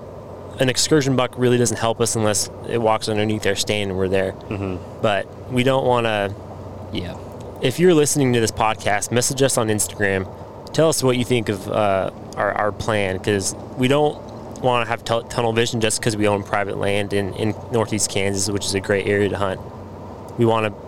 an 0.61 0.69
excursion 0.69 1.17
buck 1.17 1.33
really 1.39 1.57
doesn't 1.59 1.79
help 1.79 2.01
us 2.01 2.17
unless 2.17 2.51
it 2.69 2.79
walks 2.79 3.09
underneath 3.09 3.47
our 3.47 3.55
stand 3.55 3.91
and 3.91 3.99
we're 3.99 4.09
there. 4.09 4.33
Mm-hmm. 4.33 5.01
But 5.03 5.51
we 5.53 5.63
don't 5.63 5.87
want 5.87 6.07
to. 6.07 6.35
yeah, 6.93 7.17
If 7.63 7.79
you're 7.79 7.95
listening 7.95 8.33
to 8.35 8.41
this 8.41 8.51
podcast, 8.51 9.11
message 9.13 9.41
us 9.43 9.57
on 9.57 9.69
Instagram. 9.69 10.27
Tell 10.75 10.89
us 10.89 11.03
what 11.03 11.17
you 11.17 11.25
think 11.25 11.49
of 11.49 11.67
uh, 11.69 12.11
our, 12.37 12.53
our 12.53 12.73
plan 12.73 13.17
because 13.19 13.55
we 13.77 13.89
don't 13.89 14.21
want 14.61 14.85
to 14.85 14.91
have 14.91 15.05
tul- 15.05 15.23
tunnel 15.23 15.53
vision 15.53 15.81
just 15.81 16.01
because 16.01 16.17
we 16.17 16.27
own 16.29 16.43
private 16.43 16.77
land 16.77 17.13
in, 17.13 17.33
in 17.35 17.55
northeast 17.73 18.11
Kansas, 18.11 18.51
which 18.51 18.67
is 18.67 18.75
a 18.75 18.81
great 18.81 19.07
area 19.07 19.29
to 19.29 19.37
hunt. 19.39 19.61
We 20.39 20.45
want 20.45 20.67
to 20.67 20.88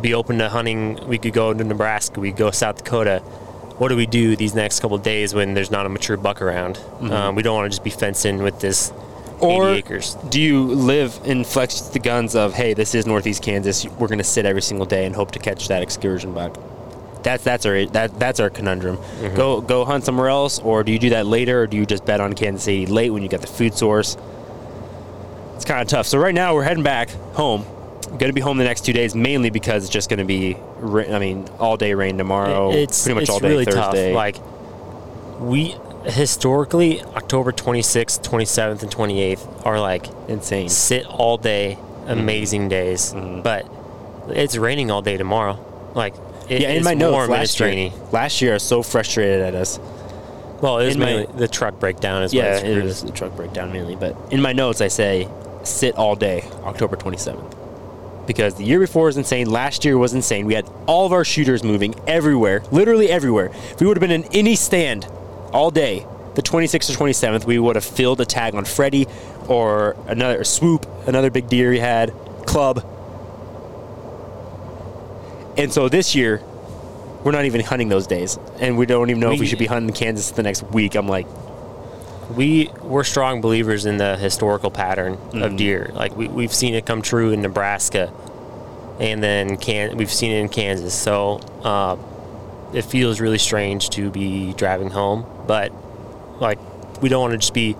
be 0.00 0.14
open 0.14 0.38
to 0.38 0.48
hunting. 0.48 0.98
We 1.06 1.18
could 1.18 1.32
go 1.32 1.52
to 1.52 1.64
Nebraska. 1.64 2.20
We 2.20 2.30
could 2.30 2.38
go 2.38 2.50
South 2.50 2.78
Dakota. 2.84 3.20
What 3.78 3.88
do 3.88 3.96
we 3.96 4.06
do 4.06 4.36
these 4.36 4.54
next 4.54 4.80
couple 4.80 4.96
of 4.96 5.02
days 5.02 5.34
when 5.34 5.54
there's 5.54 5.70
not 5.70 5.84
a 5.86 5.88
mature 5.88 6.16
buck 6.16 6.40
around? 6.40 6.78
Um, 7.00 7.34
we 7.34 7.42
don't 7.42 7.54
want 7.56 7.66
to 7.66 7.70
just 7.70 7.84
be 7.84 7.90
fencing 7.90 8.42
with 8.42 8.58
this 8.60 8.90
Or 9.40 9.68
80 9.68 9.78
acres. 9.78 10.14
do 10.30 10.40
you 10.40 10.64
live 10.64 11.20
and 11.26 11.46
flex 11.46 11.80
the 11.82 11.98
guns 11.98 12.34
of, 12.34 12.54
hey, 12.54 12.72
this 12.72 12.94
is 12.94 13.06
Northeast 13.06 13.42
Kansas. 13.42 13.84
We're 13.84 14.08
going 14.08 14.16
to 14.18 14.24
sit 14.24 14.46
every 14.46 14.62
single 14.62 14.86
day 14.86 15.04
and 15.04 15.14
hope 15.14 15.32
to 15.32 15.38
catch 15.38 15.68
that 15.68 15.82
excursion 15.82 16.32
buck. 16.32 16.56
That's 17.22 17.42
that's 17.42 17.66
our 17.66 17.84
that 17.86 18.18
that's 18.20 18.38
our 18.38 18.48
conundrum. 18.50 18.98
Mm-hmm. 18.98 19.34
Go 19.34 19.60
go 19.60 19.84
hunt 19.84 20.04
somewhere 20.04 20.28
else, 20.28 20.60
or 20.60 20.84
do 20.84 20.92
you 20.92 20.98
do 21.00 21.10
that 21.10 21.26
later, 21.26 21.62
or 21.62 21.66
do 21.66 21.76
you 21.76 21.84
just 21.84 22.04
bet 22.06 22.20
on 22.20 22.34
Kansas 22.34 22.68
80 22.68 22.86
late 22.92 23.10
when 23.10 23.22
you 23.24 23.28
got 23.28 23.40
the 23.40 23.48
food 23.48 23.74
source? 23.74 24.16
It's 25.56 25.64
kind 25.64 25.82
of 25.82 25.88
tough. 25.88 26.06
So 26.06 26.18
right 26.18 26.34
now 26.34 26.54
we're 26.54 26.62
heading 26.62 26.84
back 26.84 27.10
home. 27.34 27.64
Going 28.06 28.18
to 28.28 28.32
be 28.32 28.40
home 28.40 28.56
the 28.58 28.64
next 28.64 28.84
two 28.84 28.92
days, 28.92 29.14
mainly 29.14 29.50
because 29.50 29.84
it's 29.84 29.92
just 29.92 30.08
going 30.08 30.18
to 30.20 30.24
be, 30.24 30.56
I 31.12 31.18
mean, 31.18 31.48
all 31.58 31.76
day 31.76 31.92
rain 31.94 32.16
tomorrow. 32.18 32.70
it's 32.70 33.02
pretty 33.02 33.14
much 33.14 33.22
it's 33.24 33.30
all 33.30 33.40
day 33.40 33.48
really 33.48 33.64
Thursday. 33.64 34.12
tough. 34.12 34.14
Like 34.14 34.36
we 35.40 35.74
historically 36.04 37.02
October 37.02 37.52
26th, 37.52 38.22
27th, 38.26 38.82
and 38.82 38.90
28th 38.94 39.66
are 39.66 39.80
like 39.80 40.06
insane. 40.28 40.68
sit 40.68 41.04
all 41.06 41.36
day 41.36 41.78
amazing 42.06 42.68
days. 42.68 43.12
Mm-hmm. 43.12 43.42
But 43.42 43.68
it's 44.28 44.56
raining 44.56 44.90
all 44.90 45.02
day 45.02 45.16
tomorrow. 45.16 45.58
Like 45.94 46.14
it, 46.48 46.60
Yeah, 46.62 46.70
in 46.70 46.76
it's 46.76 46.84
my 46.84 46.94
notes 46.94 47.12
warm 47.12 47.32
and 47.32 47.42
it's 47.42 47.52
last 47.52 47.60
year, 47.60 47.68
rainy. 47.68 47.92
last 48.12 48.40
year 48.40 48.52
I 48.52 48.54
was 48.54 48.62
so 48.62 48.82
frustrated 48.82 49.40
at 49.40 49.54
us. 49.54 49.78
Well, 50.62 50.78
it 50.78 50.86
was 50.86 50.94
in 50.94 51.00
my- 51.00 51.06
mainly 51.06 51.26
the 51.36 51.48
truck 51.48 51.80
breakdown 51.80 52.22
is 52.22 52.32
Yeah, 52.32 52.56
it 52.58 52.82
was 52.82 53.02
the 53.02 53.10
truck 53.12 53.34
breakdown 53.36 53.72
mainly. 53.72 53.96
But 53.96 54.16
in 54.30 54.40
my 54.40 54.52
notes, 54.52 54.80
I 54.80 54.88
say 54.88 55.28
sit 55.64 55.96
all 55.96 56.14
day, 56.14 56.44
October 56.64 56.96
27th. 56.96 57.54
Because 58.26 58.54
the 58.56 58.64
year 58.64 58.80
before 58.80 59.04
was 59.06 59.16
insane. 59.16 59.48
Last 59.48 59.84
year 59.84 59.96
was 59.96 60.12
insane. 60.14 60.46
We 60.46 60.54
had 60.54 60.68
all 60.86 61.06
of 61.06 61.12
our 61.12 61.24
shooters 61.24 61.62
moving 61.62 61.94
everywhere, 62.06 62.62
literally 62.72 63.08
everywhere. 63.10 63.46
If 63.70 63.80
we 63.80 63.86
would 63.86 63.96
have 63.96 64.00
been 64.00 64.10
in 64.10 64.24
any 64.32 64.56
stand 64.56 65.06
all 65.52 65.70
day, 65.70 66.04
the 66.34 66.42
26th 66.42 66.90
or 66.90 67.06
27th, 67.06 67.44
we 67.44 67.58
would 67.58 67.76
have 67.76 67.84
filled 67.84 68.20
a 68.20 68.24
tag 68.26 68.54
on 68.54 68.64
Freddy 68.64 69.06
or 69.48 69.96
another 70.08 70.44
swoop, 70.44 70.86
another 71.06 71.30
big 71.30 71.48
deer 71.48 71.70
we 71.70 71.78
had, 71.78 72.12
club. 72.46 72.84
And 75.56 75.72
so 75.72 75.88
this 75.88 76.14
year, 76.14 76.42
we're 77.24 77.32
not 77.32 77.44
even 77.46 77.62
hunting 77.62 77.88
those 77.88 78.06
days. 78.06 78.38
And 78.60 78.76
we 78.76 78.86
don't 78.86 79.08
even 79.08 79.20
know 79.20 79.28
if 79.32 79.34
we 79.34 79.40
We- 79.40 79.46
should 79.46 79.58
be 79.58 79.66
hunting 79.66 79.94
Kansas 79.94 80.30
the 80.32 80.42
next 80.42 80.62
week. 80.64 80.94
I'm 80.94 81.08
like, 81.08 81.26
we 82.34 82.70
we're 82.82 83.04
strong 83.04 83.40
believers 83.40 83.86
in 83.86 83.98
the 83.98 84.16
historical 84.16 84.70
pattern 84.70 85.16
Mm-hmm. 85.16 85.42
of 85.42 85.56
deer. 85.56 85.90
Like 85.94 86.16
we 86.16 86.28
we've 86.28 86.52
seen 86.52 86.74
it 86.74 86.86
come 86.86 87.02
true 87.02 87.30
in 87.32 87.42
Nebraska, 87.42 88.12
and 89.00 89.22
then 89.22 89.56
can 89.56 89.96
we've 89.96 90.12
seen 90.12 90.32
it 90.32 90.40
in 90.40 90.48
Kansas. 90.48 90.94
So 90.94 91.40
uh, 91.62 91.96
it 92.74 92.82
feels 92.82 93.20
really 93.20 93.38
strange 93.38 93.90
to 93.90 94.10
be 94.10 94.52
driving 94.54 94.90
home, 94.90 95.24
but 95.46 95.72
like 96.40 96.58
we 97.02 97.08
don't 97.08 97.20
want 97.20 97.32
to 97.32 97.38
just 97.38 97.54
be 97.54 97.76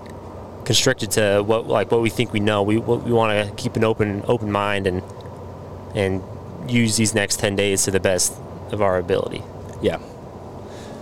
constricted 0.65 1.11
to 1.11 1.41
what 1.41 1.67
like 1.67 1.91
what 1.91 2.01
we 2.01 2.09
think 2.09 2.31
we 2.33 2.39
know. 2.39 2.63
We 2.63 2.77
we 2.77 3.11
want 3.11 3.47
to 3.47 3.53
keep 3.55 3.75
an 3.75 3.83
open 3.83 4.23
open 4.27 4.51
mind 4.51 4.87
and 4.87 5.01
and 5.95 6.21
use 6.67 6.95
these 6.97 7.13
next 7.15 7.39
ten 7.39 7.55
days 7.55 7.83
to 7.83 7.91
the 7.91 7.99
best 7.99 8.33
of 8.71 8.81
our 8.81 8.97
ability. 8.97 9.41
Yeah. 9.81 9.99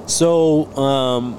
So 0.07 0.65
um, 0.77 1.37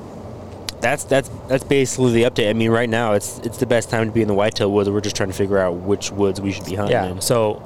that's 0.80 1.04
that's 1.04 1.30
that's 1.49 1.64
basically 1.64 2.12
the 2.12 2.23
update. 2.25 2.50
I 2.50 2.52
mean, 2.52 2.71
right 2.71 2.88
now 2.88 3.12
it's 3.12 3.38
it's 3.40 3.59
the 3.59 3.66
best 3.66 3.90
time 3.90 4.06
to 4.06 4.12
be 4.12 4.23
in 4.23 4.28
the 4.28 4.35
whitetail 4.35 4.71
woods. 4.71 4.90
We're 4.90 5.00
just 5.00 5.16
trying 5.16 5.30
to 5.30 5.35
figure 5.35 5.59
out 5.59 5.75
which 5.75 6.11
woods 6.11 6.40
we 6.40 6.52
should 6.52 6.64
be 6.64 6.75
hunting. 6.75 6.92
Yeah. 6.92 7.06
in. 7.06 7.21
So 7.21 7.62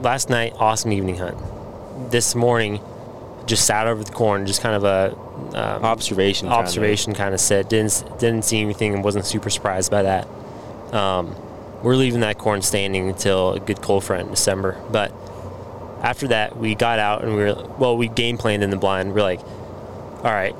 last 0.00 0.30
night, 0.30 0.54
awesome 0.58 0.92
evening 0.92 1.16
hunt. 1.16 1.38
This 2.10 2.34
morning, 2.34 2.80
just 3.46 3.66
sat 3.66 3.86
over 3.86 4.02
the 4.02 4.12
corn, 4.12 4.46
just 4.46 4.62
kind 4.62 4.74
of 4.74 4.84
a 4.84 5.16
um, 5.56 5.84
observation. 5.84 6.48
observation 6.48 7.14
kind 7.14 7.34
of 7.34 7.40
said. 7.40 7.68
Didn't 7.68 8.04
didn't 8.18 8.44
see 8.44 8.60
anything 8.60 8.94
and 8.94 9.04
wasn't 9.04 9.26
super 9.26 9.50
surprised 9.50 9.90
by 9.90 10.02
that. 10.02 10.28
Um, 10.92 11.34
we're 11.82 11.96
leaving 11.96 12.20
that 12.20 12.38
corn 12.38 12.62
standing 12.62 13.08
until 13.08 13.52
a 13.54 13.60
good 13.60 13.82
cold 13.82 14.04
front 14.04 14.24
in 14.24 14.30
December. 14.30 14.80
But 14.90 15.12
after 16.02 16.28
that, 16.28 16.56
we 16.56 16.74
got 16.74 16.98
out 16.98 17.22
and 17.24 17.34
we 17.36 17.44
were 17.44 17.68
well. 17.78 17.96
We 17.96 18.08
game 18.08 18.38
planned 18.38 18.62
in 18.62 18.70
the 18.70 18.76
blind. 18.76 19.14
We're 19.14 19.22
like, 19.22 19.40
all 19.40 20.32
right, 20.32 20.54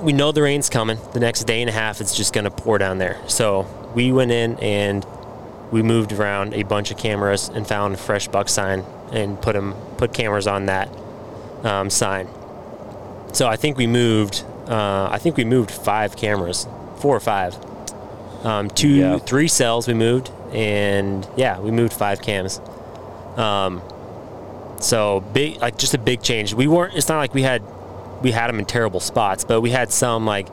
we 0.00 0.12
know 0.12 0.32
the 0.32 0.42
rain's 0.42 0.68
coming. 0.68 0.98
The 1.12 1.20
next 1.20 1.44
day 1.44 1.60
and 1.60 1.68
a 1.70 1.72
half, 1.72 2.00
it's 2.00 2.14
just 2.16 2.32
gonna 2.32 2.50
pour 2.50 2.78
down 2.78 2.98
there. 2.98 3.18
So 3.26 3.66
we 3.94 4.12
went 4.12 4.30
in 4.30 4.58
and 4.60 5.04
we 5.70 5.82
moved 5.82 6.12
around 6.12 6.54
a 6.54 6.62
bunch 6.62 6.90
of 6.90 6.96
cameras 6.98 7.48
and 7.48 7.66
found 7.66 7.94
a 7.94 7.96
fresh 7.96 8.28
buck 8.28 8.48
sign 8.48 8.84
and 9.12 9.40
put 9.40 9.54
them 9.54 9.74
put 9.96 10.12
cameras 10.12 10.46
on 10.46 10.66
that 10.66 10.88
um, 11.64 11.90
sign. 11.90 12.28
So 13.32 13.46
I 13.48 13.56
think 13.56 13.76
we 13.76 13.86
moved. 13.86 14.44
Uh, 14.68 15.08
I 15.10 15.18
think 15.18 15.36
we 15.36 15.44
moved 15.44 15.70
five 15.70 16.16
cameras, 16.16 16.66
four 16.98 17.16
or 17.16 17.20
five. 17.20 17.56
Um, 18.44 18.68
two, 18.68 18.88
Yeah. 18.88 19.18
three 19.18 19.48
cells 19.48 19.88
we 19.88 19.94
moved, 19.94 20.30
and 20.52 21.26
yeah, 21.36 21.58
we 21.58 21.70
moved 21.70 21.92
five 21.92 22.20
cams. 22.22 22.60
Um, 23.36 23.82
so 24.80 25.20
big, 25.32 25.60
like 25.60 25.78
just 25.78 25.94
a 25.94 25.98
big 25.98 26.22
change. 26.22 26.54
We 26.54 26.66
weren't. 26.66 26.94
It's 26.94 27.08
not 27.08 27.18
like 27.18 27.34
we 27.34 27.42
had 27.42 27.62
we 28.22 28.30
had 28.32 28.48
them 28.48 28.58
in 28.58 28.64
terrible 28.64 29.00
spots, 29.00 29.44
but 29.44 29.60
we 29.60 29.70
had 29.70 29.92
some 29.92 30.26
like 30.26 30.48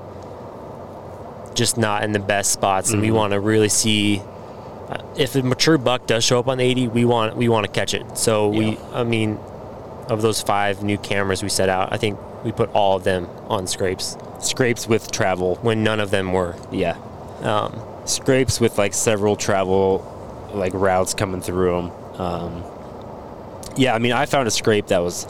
just 1.56 1.78
not 1.78 2.04
in 2.04 2.12
the 2.12 2.20
best 2.20 2.52
spots, 2.52 2.92
and 2.92 3.02
we 3.02 3.08
Mm-hmm. 3.08 3.16
want 3.18 3.34
to 3.34 3.40
really 3.40 3.70
see 3.70 4.22
uh, 4.90 5.02
if 5.18 5.36
a 5.36 5.44
mature 5.44 5.78
buck 5.78 6.08
does 6.08 6.24
show 6.24 6.40
up 6.40 6.48
on 6.48 6.58
the 6.58 6.64
80. 6.64 6.88
We 6.90 7.06
want 7.06 7.36
we 7.38 7.48
want 7.50 7.66
to 7.66 7.72
catch 7.72 7.94
it. 7.94 8.18
So 8.18 8.50
we, 8.50 8.78
I 8.92 9.04
mean, 9.04 9.38
of 10.10 10.22
those 10.22 10.42
five 10.42 10.84
new 10.84 10.98
cameras 10.98 11.44
we 11.44 11.50
set 11.50 11.70
out, 11.70 11.94
I 11.94 11.98
think 11.98 12.18
we 12.44 12.52
put 12.52 12.70
all 12.74 12.98
of 12.98 13.04
them 13.04 13.28
on 13.48 13.68
scrapes 13.68 14.18
Scrapes 14.42 14.88
with 14.88 15.10
travel. 15.12 15.56
when 15.62 15.84
none 15.84 16.00
of 16.02 16.12
them 16.12 16.34
were. 16.34 16.56
Yeah. 16.72 16.98
Um, 17.42 17.80
Scrapes 18.06 18.60
with 18.60 18.78
like 18.78 18.94
several 18.94 19.36
travel 19.38 20.10
like 20.54 20.74
routes 20.74 21.14
coming 21.14 21.40
through 21.42 21.72
them. 21.84 21.92
Um, 22.20 22.64
yeah, 23.78 23.96
I 23.96 24.00
mean, 24.00 24.12
I 24.12 24.26
found 24.26 24.48
a 24.48 24.52
scrape 24.52 24.88
that 24.88 25.00
was 25.00 25.26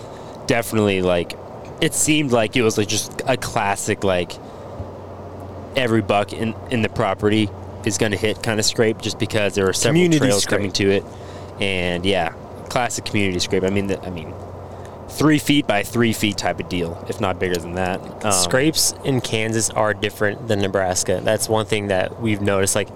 definitely 0.48 1.02
like 1.02 1.38
it 1.84 1.94
seemed 1.94 2.32
like 2.32 2.56
it 2.56 2.62
was 2.62 2.78
like 2.78 2.88
just 2.88 3.22
a 3.28 3.36
classic 3.36 4.06
like 4.06 4.32
every 5.76 6.02
buck 6.02 6.32
in 6.32 6.56
in 6.72 6.82
the 6.82 6.88
property 6.88 7.50
is 7.86 7.98
going 7.98 8.14
to 8.14 8.18
hit 8.18 8.42
kind 8.42 8.58
of 8.58 8.66
scrape 8.66 9.02
just 9.02 9.20
because 9.20 9.54
there 9.56 9.66
were 9.66 9.74
several 9.74 9.96
Community 9.96 10.20
trails 10.20 10.44
scrape. 10.44 10.60
coming 10.60 10.72
to 10.72 10.90
it, 10.90 11.04
and 11.60 12.06
yeah, 12.06 12.34
classic 12.70 13.04
community 13.04 13.38
scrape. 13.40 13.64
I 13.64 13.70
mean, 13.70 13.88
the, 13.88 14.02
I 14.06 14.12
mean, 14.12 14.34
three 15.10 15.40
feet 15.40 15.68
by 15.68 15.84
three 15.84 16.14
feet 16.14 16.38
type 16.38 16.62
of 16.62 16.70
deal, 16.70 17.06
if 17.10 17.20
not 17.20 17.38
bigger 17.38 17.58
than 17.58 17.74
that. 17.74 18.00
Um, 18.24 18.32
scrapes 18.32 18.94
in 19.04 19.20
Kansas 19.20 19.70
are 19.70 19.94
different 19.94 20.48
than 20.48 20.62
Nebraska. 20.62 21.20
That's 21.22 21.50
one 21.50 21.66
thing 21.66 21.88
that 21.88 22.22
we've 22.22 22.40
noticed. 22.40 22.76
Like, 22.76 22.88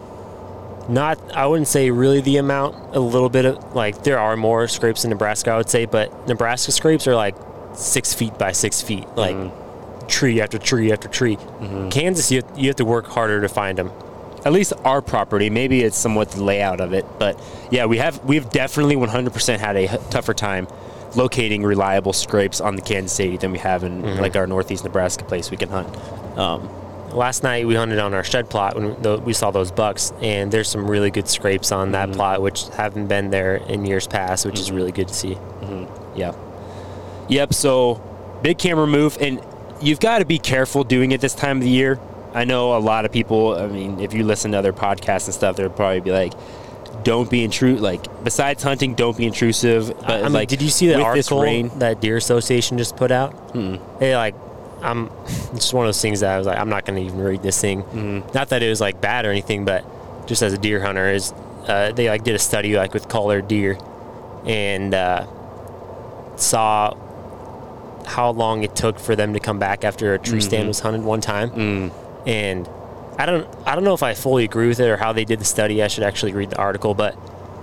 not 0.88 1.20
I 1.36 1.46
wouldn't 1.46 1.68
say 1.68 1.92
really 1.92 2.22
the 2.22 2.38
amount. 2.38 2.96
A 2.96 3.02
little 3.02 3.30
bit 3.30 3.44
of 3.44 3.76
like 3.76 4.04
there 4.04 4.20
are 4.20 4.38
more 4.38 4.70
scrapes 4.70 5.04
in 5.04 5.10
Nebraska, 5.10 5.52
I 5.52 5.58
would 5.58 5.70
say, 5.70 5.84
but 5.86 6.30
Nebraska 6.30 6.72
scrapes 6.72 7.06
are 7.06 7.16
like 7.16 7.36
six 7.78 8.14
feet 8.14 8.38
by 8.38 8.52
six 8.52 8.82
feet, 8.82 9.08
like 9.16 9.36
mm-hmm. 9.36 10.08
tree 10.08 10.42
after 10.42 10.58
tree 10.58 10.92
after 10.92 11.08
tree. 11.08 11.36
Mm-hmm. 11.38 11.90
Kansas, 11.90 12.32
you 12.32 12.44
you 12.56 12.68
have 12.68 12.76
to 12.78 12.86
work 12.86 13.08
harder 13.08 13.42
to 13.42 13.50
find 13.50 13.78
them. 13.78 13.92
at 14.46 14.54
least 14.54 14.74
our 14.86 15.02
property. 15.02 15.50
Maybe 15.50 15.82
it's 15.82 15.98
somewhat 15.98 16.32
the 16.32 16.44
layout 16.44 16.80
of 16.80 16.94
it, 16.94 17.06
but 17.20 17.40
yeah, 17.72 17.86
we 17.86 17.98
have 17.98 18.24
we've 18.24 18.50
definitely 18.50 18.96
100% 18.96 19.60
had 19.60 19.76
a 19.76 19.94
h- 19.94 20.02
tougher 20.10 20.34
time 20.34 20.68
locating 21.16 21.64
reliable 21.64 22.14
scrapes 22.14 22.62
on 22.62 22.76
the 22.76 22.82
Kansas 22.82 23.20
80 23.20 23.38
than 23.38 23.52
we 23.52 23.58
have 23.60 23.84
in 23.84 24.02
mm-hmm. 24.02 24.20
like 24.22 24.36
our 24.36 24.48
northeast 24.48 24.84
Nebraska 24.84 25.24
place 25.24 25.52
we 25.52 25.58
can 25.58 25.70
hunt. 25.70 25.96
Um, 26.38 26.70
Last 27.12 27.42
night 27.42 27.66
we 27.66 27.74
hunted 27.76 28.00
on 28.00 28.14
our 28.14 28.24
shed 28.24 28.50
plot 28.50 28.76
when 28.76 29.24
we 29.24 29.34
saw 29.34 29.50
those 29.50 29.72
bucks, 29.72 30.12
and 30.22 30.52
there's 30.52 30.68
some 30.70 30.90
really 30.90 31.10
good 31.10 31.28
scrapes 31.28 31.72
on 31.72 31.92
that 31.94 32.12
plot, 32.12 32.42
which 32.42 32.68
haven't 32.70 33.08
been 33.08 33.30
there 33.30 33.56
in 33.56 33.86
years 33.86 34.08
past, 34.08 34.46
which 34.46 34.60
is 34.60 34.72
really 34.72 34.92
good 34.92 35.08
to 35.08 35.14
see. 35.14 35.38
yeah, 36.16 36.34
yep. 37.28 37.54
So 37.54 38.02
big 38.42 38.58
camera 38.58 38.88
move, 38.88 39.18
and 39.20 39.42
you've 39.82 40.00
got 40.00 40.20
to 40.20 40.26
be 40.26 40.40
careful 40.40 40.84
doing 40.84 41.12
it 41.12 41.22
this 41.22 41.34
time 41.34 41.58
of 41.58 41.64
the 41.64 41.70
year. 41.70 42.00
I 42.34 42.46
know 42.46 42.78
a 42.78 42.80
lot 42.80 43.06
of 43.06 43.12
people. 43.12 43.56
I 43.56 43.68
mean, 43.68 44.00
if 44.00 44.14
you 44.14 44.24
listen 44.24 44.52
to 44.52 44.58
other 44.58 44.74
podcasts 44.74 45.26
and 45.26 45.34
stuff, 45.34 45.56
they'll 45.56 45.70
probably 45.70 46.02
be 46.02 46.12
like. 46.12 46.34
Don't 47.04 47.30
be 47.30 47.44
intrusive. 47.44 47.80
Like 47.80 48.24
besides 48.24 48.64
hunting, 48.64 48.94
don't 48.94 49.16
be 49.16 49.26
intrusive. 49.26 49.96
But 50.00 50.10
I 50.10 50.24
mean, 50.24 50.34
like, 50.34 50.50
did 50.50 50.62
you 50.62 50.70
see 50.70 50.88
that 50.88 51.00
article 51.00 51.42
rain, 51.42 51.70
that 51.80 52.02
Deer 52.02 52.18
Association 52.18 52.78
just 52.78 52.98
put 52.98 53.12
out? 53.12 53.54
They 54.00 54.14
like, 54.16 54.36
I'm 54.82 55.10
it's 55.26 55.52
just 55.54 55.74
one 55.74 55.86
of 55.86 55.90
those 55.90 56.02
things 56.02 56.20
that 56.22 56.34
I 56.34 56.38
was 56.38 56.48
like, 56.48 56.58
I'm 56.58 56.70
not 56.70 56.86
going 56.86 57.00
to 57.00 57.06
even 57.06 57.20
read 57.24 57.44
this 57.44 57.62
thing. 57.62 57.84
Mm-hmm. 57.84 58.34
Not 58.34 58.50
that 58.50 58.64
it 58.64 58.70
was 58.70 58.82
like 58.82 59.00
bad 59.00 59.26
or 59.26 59.32
anything, 59.32 59.64
but 59.64 59.86
just 60.28 60.42
as 60.42 60.54
a 60.54 60.58
deer 60.58 60.82
hunter, 60.82 61.10
is 61.10 61.32
uh, 61.68 61.92
they 61.96 62.10
like 62.10 62.24
did 62.24 62.36
a 62.36 62.40
study 62.40 62.76
like 62.76 62.94
with 62.94 63.08
collared 63.08 63.48
deer, 63.48 63.78
and 64.46 64.94
uh, 64.94 65.26
saw 66.36 66.94
how 68.08 68.32
long 68.32 68.64
it 68.64 68.76
took 68.76 68.98
for 69.00 69.16
them 69.16 69.34
to 69.34 69.40
come 69.40 69.60
back 69.60 69.84
after 69.84 70.14
a 70.14 70.18
tree 70.20 70.40
Mm-hmm. 70.40 70.48
stand 70.48 70.68
was 70.68 70.80
hunted 70.80 71.04
one 71.04 71.22
time, 71.22 71.50
Mm. 71.52 71.92
and 72.26 72.68
I 73.20 73.26
don't 73.26 73.48
I 73.66 73.76
don't 73.76 73.84
know 73.84 73.94
if 73.94 74.04
I 74.04 74.14
fully 74.14 74.44
agree 74.46 74.68
with 74.68 74.80
it 74.80 74.88
or 74.90 74.98
how 74.98 75.12
they 75.14 75.26
did 75.26 75.40
the 75.40 75.46
study. 75.46 75.84
I 75.84 75.88
should 75.88 76.04
actually 76.04 76.34
read 76.34 76.50
the 76.52 76.58
article, 76.58 76.94
but 76.94 77.16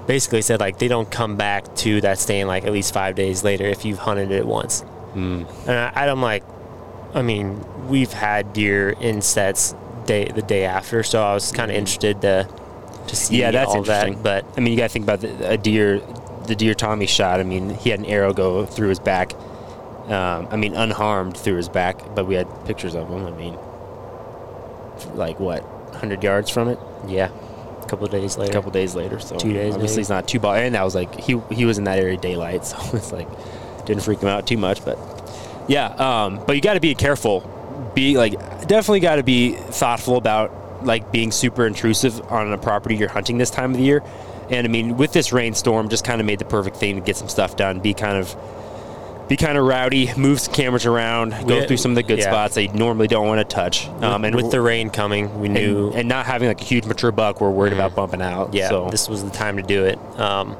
basically 0.06 0.42
said 0.42 0.60
like 0.60 0.78
they 0.78 0.88
don't 0.88 1.10
come 1.10 1.36
back 1.36 1.74
to 1.76 2.00
that 2.02 2.18
stand 2.18 2.46
like 2.48 2.64
at 2.66 2.72
least 2.72 2.92
five 2.92 3.14
days 3.14 3.42
later 3.42 3.64
if 3.64 3.84
you've 3.84 3.98
hunted 4.00 4.30
it 4.30 4.46
once. 4.46 4.84
Mm. 5.14 5.46
And 5.68 5.70
I, 5.96 6.06
I'm 6.08 6.20
like, 6.20 6.42
I 7.14 7.22
mean, 7.22 7.64
we've 7.88 8.12
had 8.12 8.52
deer 8.52 8.90
in 8.90 9.22
sets 9.22 9.74
day 10.06 10.24
the 10.26 10.42
day 10.42 10.64
after, 10.64 11.02
so 11.02 11.22
I 11.22 11.32
was 11.34 11.52
kind 11.52 11.70
of 11.70 11.76
interested 11.76 12.20
to 12.22 12.48
to 13.06 13.16
see. 13.16 13.38
Yeah, 13.40 13.50
that's 13.52 13.70
all 13.70 13.78
interesting. 13.78 14.14
that. 14.22 14.44
But 14.44 14.58
I 14.58 14.60
mean, 14.60 14.72
you 14.72 14.76
got 14.78 14.84
to 14.84 14.92
think 14.92 15.04
about 15.04 15.20
the, 15.20 15.50
a 15.50 15.56
deer, 15.56 16.00
the 16.48 16.56
deer 16.56 16.74
Tommy 16.74 17.06
shot. 17.06 17.38
I 17.40 17.44
mean, 17.44 17.70
he 17.70 17.90
had 17.90 18.00
an 18.00 18.06
arrow 18.06 18.32
go 18.32 18.66
through 18.66 18.88
his 18.88 18.98
back. 18.98 19.32
Um, 20.08 20.48
I 20.50 20.56
mean, 20.56 20.74
unharmed 20.74 21.36
through 21.36 21.56
his 21.56 21.68
back, 21.68 22.14
but 22.14 22.26
we 22.26 22.34
had 22.34 22.46
pictures 22.66 22.94
of 22.94 23.08
him. 23.08 23.26
I 23.26 23.30
mean, 23.30 23.56
like 25.14 25.40
what, 25.40 25.64
100 25.90 26.22
yards 26.22 26.50
from 26.50 26.68
it? 26.68 26.78
yeah, 27.06 27.30
a 27.82 27.86
couple 27.86 28.04
of 28.04 28.10
days 28.10 28.36
later, 28.36 28.50
A 28.50 28.54
couple 28.54 28.70
days 28.70 28.94
later. 28.94 29.18
So 29.20 29.36
Two 29.36 29.52
days, 29.52 29.74
Obviously, 29.74 30.00
it's 30.00 30.10
not 30.10 30.28
too 30.28 30.38
bad. 30.40 30.64
And 30.64 30.74
that 30.74 30.82
was 30.82 30.94
like 30.94 31.18
he 31.18 31.40
he 31.50 31.64
was 31.64 31.78
in 31.78 31.84
that 31.84 31.98
area 31.98 32.16
daylight, 32.16 32.64
so 32.70 32.76
it's 32.92 33.12
like 33.12 33.28
didn't 33.86 34.02
freak 34.02 34.20
him 34.20 34.28
out 34.28 34.46
too 34.46 34.56
much. 34.56 34.84
But 34.84 34.98
yeah, 35.68 35.86
um, 35.86 36.42
but 36.46 36.56
you 36.56 36.62
got 36.62 36.74
to 36.74 36.80
be 36.80 36.94
careful. 36.94 37.50
Be 37.94 38.16
like 38.16 38.32
definitely 38.66 39.00
got 39.00 39.16
to 39.16 39.22
be 39.22 39.52
thoughtful 39.54 40.16
about 40.16 40.84
like 40.84 41.10
being 41.12 41.30
super 41.32 41.66
intrusive 41.66 42.20
on 42.30 42.52
a 42.52 42.58
property 42.58 42.96
you're 42.96 43.08
hunting 43.08 43.38
this 43.38 43.50
time 43.50 43.70
of 43.70 43.76
the 43.78 43.82
year. 43.82 44.02
And 44.50 44.66
I 44.66 44.68
mean, 44.70 44.96
with 44.98 45.12
this 45.12 45.32
rainstorm, 45.32 45.88
just 45.88 46.04
kind 46.04 46.20
of 46.20 46.26
made 46.26 46.38
the 46.38 46.44
perfect 46.44 46.76
thing 46.76 46.96
to 46.96 47.00
get 47.00 47.16
some 47.16 47.28
stuff 47.30 47.56
done. 47.56 47.80
Be 47.80 47.94
kind 47.94 48.18
of 48.18 48.36
be 49.28 49.36
kind 49.36 49.56
of 49.56 49.64
rowdy, 49.66 50.12
move 50.16 50.38
some 50.40 50.52
cameras 50.54 50.84
around, 50.86 51.30
go 51.48 51.60
We- 51.60 51.66
through 51.66 51.78
some 51.78 51.92
of 51.92 51.96
the 51.96 52.02
good 52.02 52.18
yeah. 52.18 52.24
spots 52.30 52.54
they 52.54 52.68
normally 52.68 53.06
don't 53.08 53.26
want 53.26 53.38
to 53.38 53.44
touch. 53.44 53.88
Um, 54.02 54.22
with, 54.22 54.34
with 54.34 54.50
the 54.50 54.60
rain 54.60 54.90
coming, 54.90 55.40
we 55.40 55.48
knew 55.48 55.88
and, 55.88 56.00
and 56.00 56.08
not 56.08 56.26
having 56.26 56.48
like 56.48 56.60
a 56.60 56.64
huge 56.64 56.84
mature 56.84 57.10
buck, 57.12 57.40
we're 57.40 57.50
worried 57.50 57.72
about 57.72 57.94
bumping 57.94 58.20
out. 58.22 58.52
yeah, 58.54 58.68
so 58.68 58.88
this 58.90 59.08
was 59.08 59.24
the 59.24 59.30
time 59.30 59.56
to 59.56 59.62
do 59.62 59.84
it. 59.84 59.98
Um, 60.18 60.56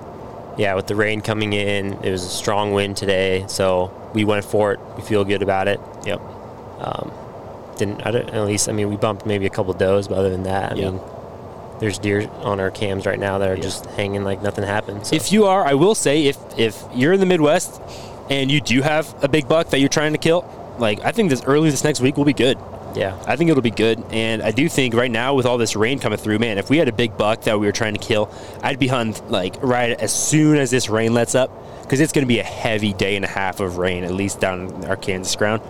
yeah, 0.56 0.74
with 0.74 0.86
the 0.86 0.94
rain 0.96 1.20
coming 1.20 1.52
in, 1.52 1.94
it 2.04 2.10
was 2.10 2.24
a 2.24 2.28
strong 2.28 2.72
wind 2.72 2.96
today, 2.96 3.44
so 3.48 3.90
we 4.14 4.24
went 4.24 4.44
for 4.44 4.72
it. 4.72 4.80
We 4.96 5.02
feel 5.02 5.24
good 5.24 5.42
about 5.42 5.68
it. 5.68 5.80
yep. 6.06 6.20
Didn't 7.76 8.06
I 8.06 8.12
don't, 8.12 8.30
at 8.30 8.44
least 8.46 8.68
I 8.68 8.72
mean 8.72 8.88
we 8.88 8.96
bumped 8.96 9.26
maybe 9.26 9.46
a 9.46 9.50
couple 9.50 9.72
does, 9.72 10.06
but 10.06 10.16
other 10.16 10.30
than 10.30 10.44
that, 10.44 10.72
I 10.72 10.76
Yeah. 10.76 10.90
mean, 10.90 11.00
there's 11.80 11.98
deer 11.98 12.30
on 12.42 12.60
our 12.60 12.70
cams 12.70 13.04
right 13.04 13.18
now 13.18 13.38
that 13.38 13.50
are 13.50 13.56
just 13.56 13.86
hanging 13.86 14.22
like 14.22 14.42
nothing 14.42 14.62
happened. 14.64 15.08
So. 15.08 15.16
If 15.16 15.32
you 15.32 15.46
are, 15.46 15.66
I 15.66 15.74
will 15.74 15.96
say, 15.96 16.26
if 16.26 16.38
if 16.56 16.80
you're 16.94 17.14
in 17.14 17.20
the 17.20 17.26
Midwest 17.26 17.80
and 18.30 18.50
you 18.50 18.60
do 18.60 18.82
have 18.82 19.14
a 19.22 19.28
big 19.28 19.48
buck 19.48 19.70
that 19.70 19.80
you're 19.80 19.88
trying 19.88 20.12
to 20.12 20.18
kill, 20.18 20.44
like 20.78 21.00
I 21.00 21.12
think 21.12 21.30
this 21.30 21.42
early 21.44 21.70
this 21.70 21.84
next 21.84 22.00
week 22.00 22.16
will 22.16 22.24
be 22.24 22.32
good. 22.32 22.58
yeah, 22.94 23.20
I 23.26 23.36
think 23.36 23.50
it'll 23.50 23.62
be 23.62 23.70
good, 23.70 24.02
and 24.10 24.42
I 24.42 24.50
do 24.52 24.68
think 24.68 24.94
right 24.94 25.10
now 25.10 25.34
with 25.34 25.46
all 25.46 25.58
this 25.58 25.74
rain 25.74 25.98
coming 25.98 26.18
through, 26.18 26.38
man, 26.38 26.58
if 26.58 26.70
we 26.70 26.78
had 26.78 26.88
a 26.88 26.92
big 26.92 27.16
buck 27.16 27.42
that 27.42 27.58
we 27.58 27.66
were 27.66 27.72
trying 27.72 27.94
to 27.94 28.00
kill, 28.00 28.30
I'd 28.62 28.78
be 28.78 28.86
hunting 28.86 29.28
like 29.30 29.56
right 29.62 29.90
as 29.90 30.12
soon 30.12 30.56
as 30.56 30.70
this 30.70 30.88
rain 30.88 31.12
lets 31.12 31.34
up, 31.34 31.50
because 31.82 32.00
it's 32.00 32.12
going 32.12 32.24
to 32.24 32.28
be 32.28 32.38
a 32.38 32.44
heavy 32.44 32.92
day 32.92 33.16
and 33.16 33.24
a 33.24 33.28
half 33.28 33.60
of 33.60 33.78
rain, 33.78 34.04
at 34.04 34.12
least 34.12 34.40
down 34.40 34.68
in 34.68 34.84
our 34.84 34.96
Kansas 34.96 35.34
ground. 35.36 35.62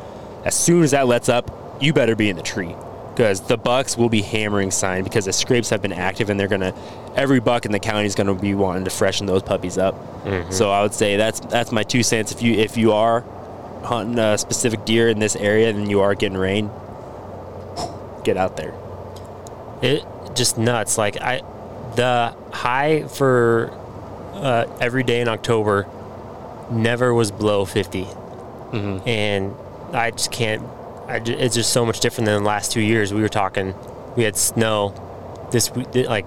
As 0.44 0.54
soon 0.54 0.82
as 0.82 0.90
that 0.90 1.06
lets 1.06 1.28
up, 1.28 1.50
you 1.80 1.92
better 1.92 2.14
be 2.14 2.28
in 2.28 2.36
the 2.36 2.42
tree, 2.42 2.74
because 3.14 3.40
the 3.42 3.56
bucks 3.56 3.96
will 3.96 4.08
be 4.08 4.22
hammering 4.22 4.70
sign 4.72 5.04
because 5.04 5.24
the 5.26 5.32
scrapes 5.32 5.70
have 5.70 5.80
been 5.80 5.92
active, 5.92 6.30
and 6.30 6.38
they're 6.38 6.48
gonna 6.48 6.74
every 7.14 7.38
buck 7.40 7.64
in 7.64 7.72
the 7.72 7.78
county 7.78 8.06
is 8.06 8.14
gonna 8.14 8.34
be 8.34 8.54
wanting 8.54 8.84
to 8.84 8.90
freshen 8.90 9.26
those 9.26 9.42
puppies 9.42 9.78
up. 9.78 9.94
So 10.52 10.70
I 10.70 10.82
would 10.82 10.94
say 10.94 11.16
that's 11.16 11.40
that's 11.40 11.70
my 11.72 11.82
two 11.84 12.02
cents. 12.02 12.32
If 12.32 12.42
you 12.42 12.54
if 12.54 12.76
you 12.76 12.92
are 12.92 13.20
hunting 13.82 14.18
a 14.18 14.36
specific 14.38 14.84
deer 14.84 15.08
in 15.08 15.18
this 15.18 15.36
area, 15.36 15.72
then 15.72 15.88
you 15.88 16.00
are 16.00 16.14
getting 16.14 16.38
rain 16.38 16.70
get 18.24 18.36
out 18.38 18.56
there. 18.56 18.72
it 19.82 20.02
just 20.34 20.56
nuts. 20.56 20.96
Like 20.96 21.20
I, 21.20 21.42
the 21.94 22.34
high 22.52 23.06
for 23.06 23.70
uh, 24.32 24.66
every 24.80 25.02
day 25.02 25.20
in 25.20 25.28
October 25.28 25.86
never 26.70 27.12
was 27.12 27.30
below 27.30 27.64
50, 27.66 28.04
Mm-hmm. 28.04 29.06
and 29.08 29.54
I 29.94 30.10
just 30.10 30.32
can't. 30.32 30.62
I 31.08 31.18
ju- 31.18 31.36
it's 31.38 31.54
just 31.54 31.72
so 31.72 31.84
much 31.84 32.00
different 32.00 32.26
than 32.26 32.42
the 32.42 32.46
last 32.48 32.72
two 32.72 32.80
years. 32.80 33.12
We 33.12 33.20
were 33.20 33.28
talking, 33.28 33.74
we 34.16 34.24
had 34.24 34.36
snow 34.36 34.94
this 35.50 35.70
week, 35.70 35.94
like 35.94 36.26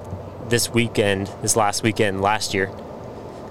this 0.50 0.69
weekend, 0.69 1.29
this 1.41 1.55
last 1.55 1.84
weekend 1.84 2.22
last 2.22 2.53
year, 2.53 2.69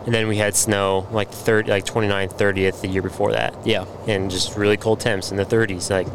and 0.06 0.14
then 0.14 0.28
we 0.28 0.36
had 0.36 0.54
snow 0.54 1.06
like 1.10 1.30
third, 1.30 1.68
like 1.68 1.84
29th, 1.84 2.34
30th 2.38 2.80
the 2.80 2.88
year 2.88 3.02
before 3.02 3.32
that. 3.32 3.54
Yeah. 3.66 3.84
and 4.06 4.30
just 4.30 4.56
really 4.56 4.76
cold 4.76 5.00
temps 5.00 5.30
in 5.30 5.36
the 5.36 5.44
30s 5.44 5.90
like 5.90 6.06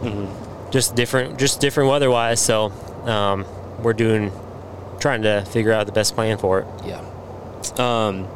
just 0.72 0.96
different 0.96 1.38
just 1.38 1.60
different 1.60 1.90
weather 1.90 2.10
wise 2.10 2.40
so 2.40 2.68
um, 3.06 3.46
we're 3.84 3.92
doing 3.92 4.32
trying 5.02 5.22
to 5.24 5.44
figure 5.46 5.74
out 5.74 5.86
the 5.86 5.92
best 5.92 6.16
plan 6.16 6.38
for 6.38 6.60
it 6.62 6.68
Yeah. 6.86 7.02
Um, 7.78 8.28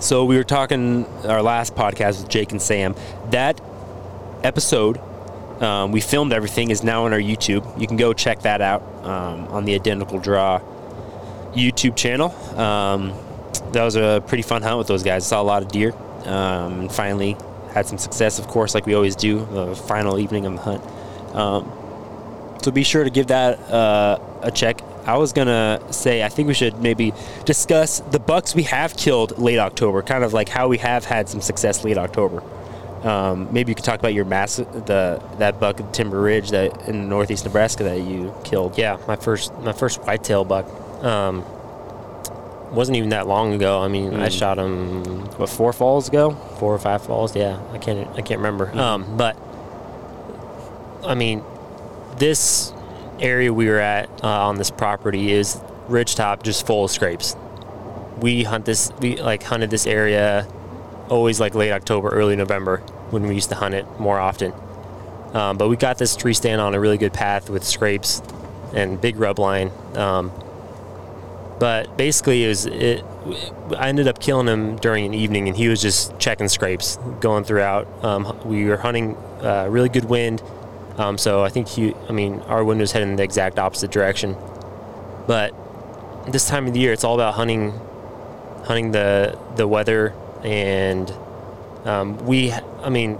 so 0.00 0.24
we 0.24 0.36
were 0.36 0.44
talking 0.44 1.04
our 1.24 1.42
last 1.42 1.74
podcast 1.74 2.20
with 2.22 2.28
Jake 2.30 2.52
and 2.52 2.62
Sam. 2.62 2.94
That 3.30 3.60
episode, 4.44 5.00
um, 5.60 5.92
we 5.92 6.00
filmed 6.00 6.32
everything, 6.32 6.70
is 6.70 6.82
now 6.82 7.04
on 7.04 7.12
our 7.12 7.20
YouTube. 7.20 7.80
You 7.80 7.86
can 7.86 7.96
go 7.96 8.12
check 8.12 8.40
that 8.42 8.60
out 8.60 8.82
um, 9.04 9.46
on 9.48 9.64
the 9.64 9.74
Identical 9.74 10.18
Draw 10.18 10.60
YouTube 11.52 11.96
channel. 11.96 12.34
Um, 12.58 13.12
that 13.72 13.84
was 13.84 13.96
a 13.96 14.22
pretty 14.26 14.42
fun 14.42 14.62
hunt 14.62 14.78
with 14.78 14.86
those 14.86 15.02
guys. 15.02 15.26
Saw 15.26 15.40
a 15.40 15.44
lot 15.44 15.62
of 15.62 15.68
deer. 15.68 15.92
Um, 16.24 16.80
and 16.80 16.92
finally 16.92 17.36
had 17.72 17.86
some 17.86 17.98
success, 17.98 18.38
of 18.38 18.46
course, 18.46 18.74
like 18.74 18.86
we 18.86 18.94
always 18.94 19.16
do. 19.16 19.44
The 19.46 19.74
final 19.74 20.18
evening 20.18 20.46
of 20.46 20.54
the 20.54 20.60
hunt. 20.60 20.84
Um, 21.34 21.72
so 22.62 22.70
be 22.70 22.82
sure 22.82 23.04
to 23.04 23.10
give 23.10 23.28
that 23.28 23.58
uh, 23.70 24.18
a 24.42 24.50
check. 24.50 24.82
I 25.06 25.16
was 25.16 25.32
gonna 25.32 25.80
say 25.90 26.22
I 26.22 26.28
think 26.28 26.46
we 26.46 26.54
should 26.54 26.78
maybe 26.80 27.14
discuss 27.46 28.00
the 28.00 28.20
bucks 28.20 28.54
we 28.54 28.64
have 28.64 28.96
killed 28.96 29.38
late 29.38 29.58
October, 29.58 30.02
kind 30.02 30.24
of 30.24 30.34
like 30.34 30.48
how 30.48 30.68
we 30.68 30.76
have 30.78 31.06
had 31.06 31.28
some 31.28 31.40
success 31.40 31.84
late 31.84 31.96
October. 31.96 32.42
Um, 33.02 33.48
maybe 33.50 33.70
you 33.70 33.74
could 33.74 33.84
talk 33.84 33.98
about 33.98 34.12
your 34.12 34.26
mass, 34.26 34.56
the 34.56 35.22
that 35.38 35.58
buck 35.58 35.80
at 35.80 35.94
Timber 35.94 36.20
Ridge 36.20 36.50
that 36.50 36.86
in 36.88 37.08
northeast 37.08 37.44
Nebraska 37.46 37.82
that 37.84 38.02
you 38.02 38.34
killed. 38.44 38.76
yeah 38.76 38.98
my 39.08 39.16
first 39.16 39.54
my 39.60 39.72
first 39.72 40.00
whitetail 40.02 40.44
buck 40.44 40.66
um, 41.02 41.42
wasn't 42.74 42.96
even 42.98 43.08
that 43.08 43.26
long 43.26 43.54
ago 43.54 43.80
i 43.82 43.88
mean 43.88 44.14
i 44.20 44.28
Mm. 44.28 44.38
shot 44.38 44.58
him 44.58 45.02
What 45.38 45.48
four 45.48 45.72
falls 45.72 46.08
ago? 46.08 46.32
four 46.58 46.74
or 46.74 46.78
five 46.78 47.02
falls 47.02 47.34
yeah 47.34 47.58
i 47.72 47.78
can't 47.78 48.06
i 48.18 48.22
can't 48.22 48.38
remember 48.38 48.70
um, 48.78 49.16
but 49.16 49.34
i 51.04 51.14
mean 51.14 51.42
this 52.18 52.72
area 53.18 53.52
we 53.52 53.66
were 53.66 53.78
at 53.80 54.08
uh, 54.22 54.28
on 54.48 54.56
this 54.56 54.70
property 54.70 55.32
is 55.32 55.56
ridgetop 55.88 56.42
just 56.42 56.66
full 56.66 56.84
of 56.84 56.90
scrapes 56.90 57.34
we 58.20 58.42
hunt 58.44 58.66
this 58.66 58.92
we 59.00 59.16
like 59.16 59.42
hunted 59.42 59.70
this 59.70 59.86
area 59.86 60.46
always 61.10 61.40
like 61.40 61.54
late 61.54 61.72
october 61.72 62.08
early 62.08 62.36
november 62.36 62.78
when 63.10 63.24
we 63.24 63.34
used 63.34 63.48
to 63.50 63.56
hunt 63.56 63.74
it 63.74 63.86
more 63.98 64.18
often. 64.18 64.52
Um, 65.34 65.58
but 65.58 65.68
we 65.68 65.76
got 65.76 65.98
this 65.98 66.16
tree 66.16 66.34
stand 66.34 66.60
on 66.60 66.74
a 66.74 66.80
really 66.80 66.98
good 66.98 67.12
path 67.12 67.50
with 67.50 67.62
scrapes 67.64 68.20
and 68.74 69.00
big 69.00 69.16
rub 69.16 69.38
line 69.38 69.70
um, 69.94 70.32
but 71.60 71.96
basically 71.96 72.44
it 72.44 72.48
was 72.48 72.66
it 72.66 73.04
i 73.76 73.88
ended 73.88 74.08
up 74.08 74.18
killing 74.18 74.48
him 74.48 74.76
during 74.76 75.04
an 75.04 75.14
evening 75.14 75.46
and 75.46 75.56
he 75.56 75.68
was 75.68 75.80
just 75.80 76.18
checking 76.18 76.48
scrapes 76.48 76.96
going 77.20 77.44
throughout. 77.44 77.86
Um, 78.02 78.40
we 78.44 78.64
were 78.64 78.78
hunting 78.78 79.16
uh, 79.42 79.66
really 79.70 79.88
good 79.88 80.06
wind 80.06 80.42
um, 80.96 81.16
so 81.16 81.44
i 81.44 81.48
think 81.48 81.68
he 81.68 81.94
i 82.08 82.12
mean 82.12 82.40
our 82.42 82.64
wind 82.64 82.80
was 82.80 82.92
heading 82.92 83.16
the 83.16 83.22
exact 83.22 83.58
opposite 83.58 83.90
direction. 83.90 84.36
But 85.26 85.54
this 86.26 86.48
time 86.48 86.66
of 86.66 86.72
the 86.72 86.80
year 86.80 86.92
it's 86.92 87.04
all 87.04 87.14
about 87.14 87.34
hunting 87.34 87.72
hunting 88.64 88.90
the 88.90 89.38
the 89.56 89.68
weather 89.68 90.14
and 90.44 91.12
um, 91.84 92.18
we 92.26 92.52
i 92.52 92.88
mean 92.88 93.18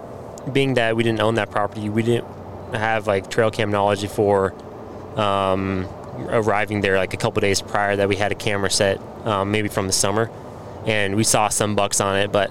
being 0.53 0.75
that 0.75 0.97
we 0.97 1.03
didn't 1.03 1.21
own 1.21 1.35
that 1.35 1.51
property 1.51 1.89
we 1.89 2.03
didn't 2.03 2.27
have 2.75 3.07
like 3.07 3.31
trail 3.31 3.51
cam 3.51 3.71
knowledge 3.71 4.07
for 4.09 4.53
um, 5.17 5.87
arriving 6.29 6.81
there 6.81 6.97
like 6.97 7.15
a 7.15 7.17
couple 7.17 7.41
days 7.41 7.61
prior 7.61 7.97
that 7.97 8.09
we 8.09 8.17
had 8.17 8.33
a 8.33 8.35
camera 8.35 8.71
set 8.71 9.01
um, 9.27 9.51
maybe 9.51 9.69
from 9.69 9.87
the 9.87 9.93
summer. 9.93 10.31
And 10.87 11.15
we 11.15 11.25
saw 11.25 11.49
some 11.49 11.75
bucks 11.77 12.01
on 12.01 12.17
it 12.17 12.33
but 12.33 12.51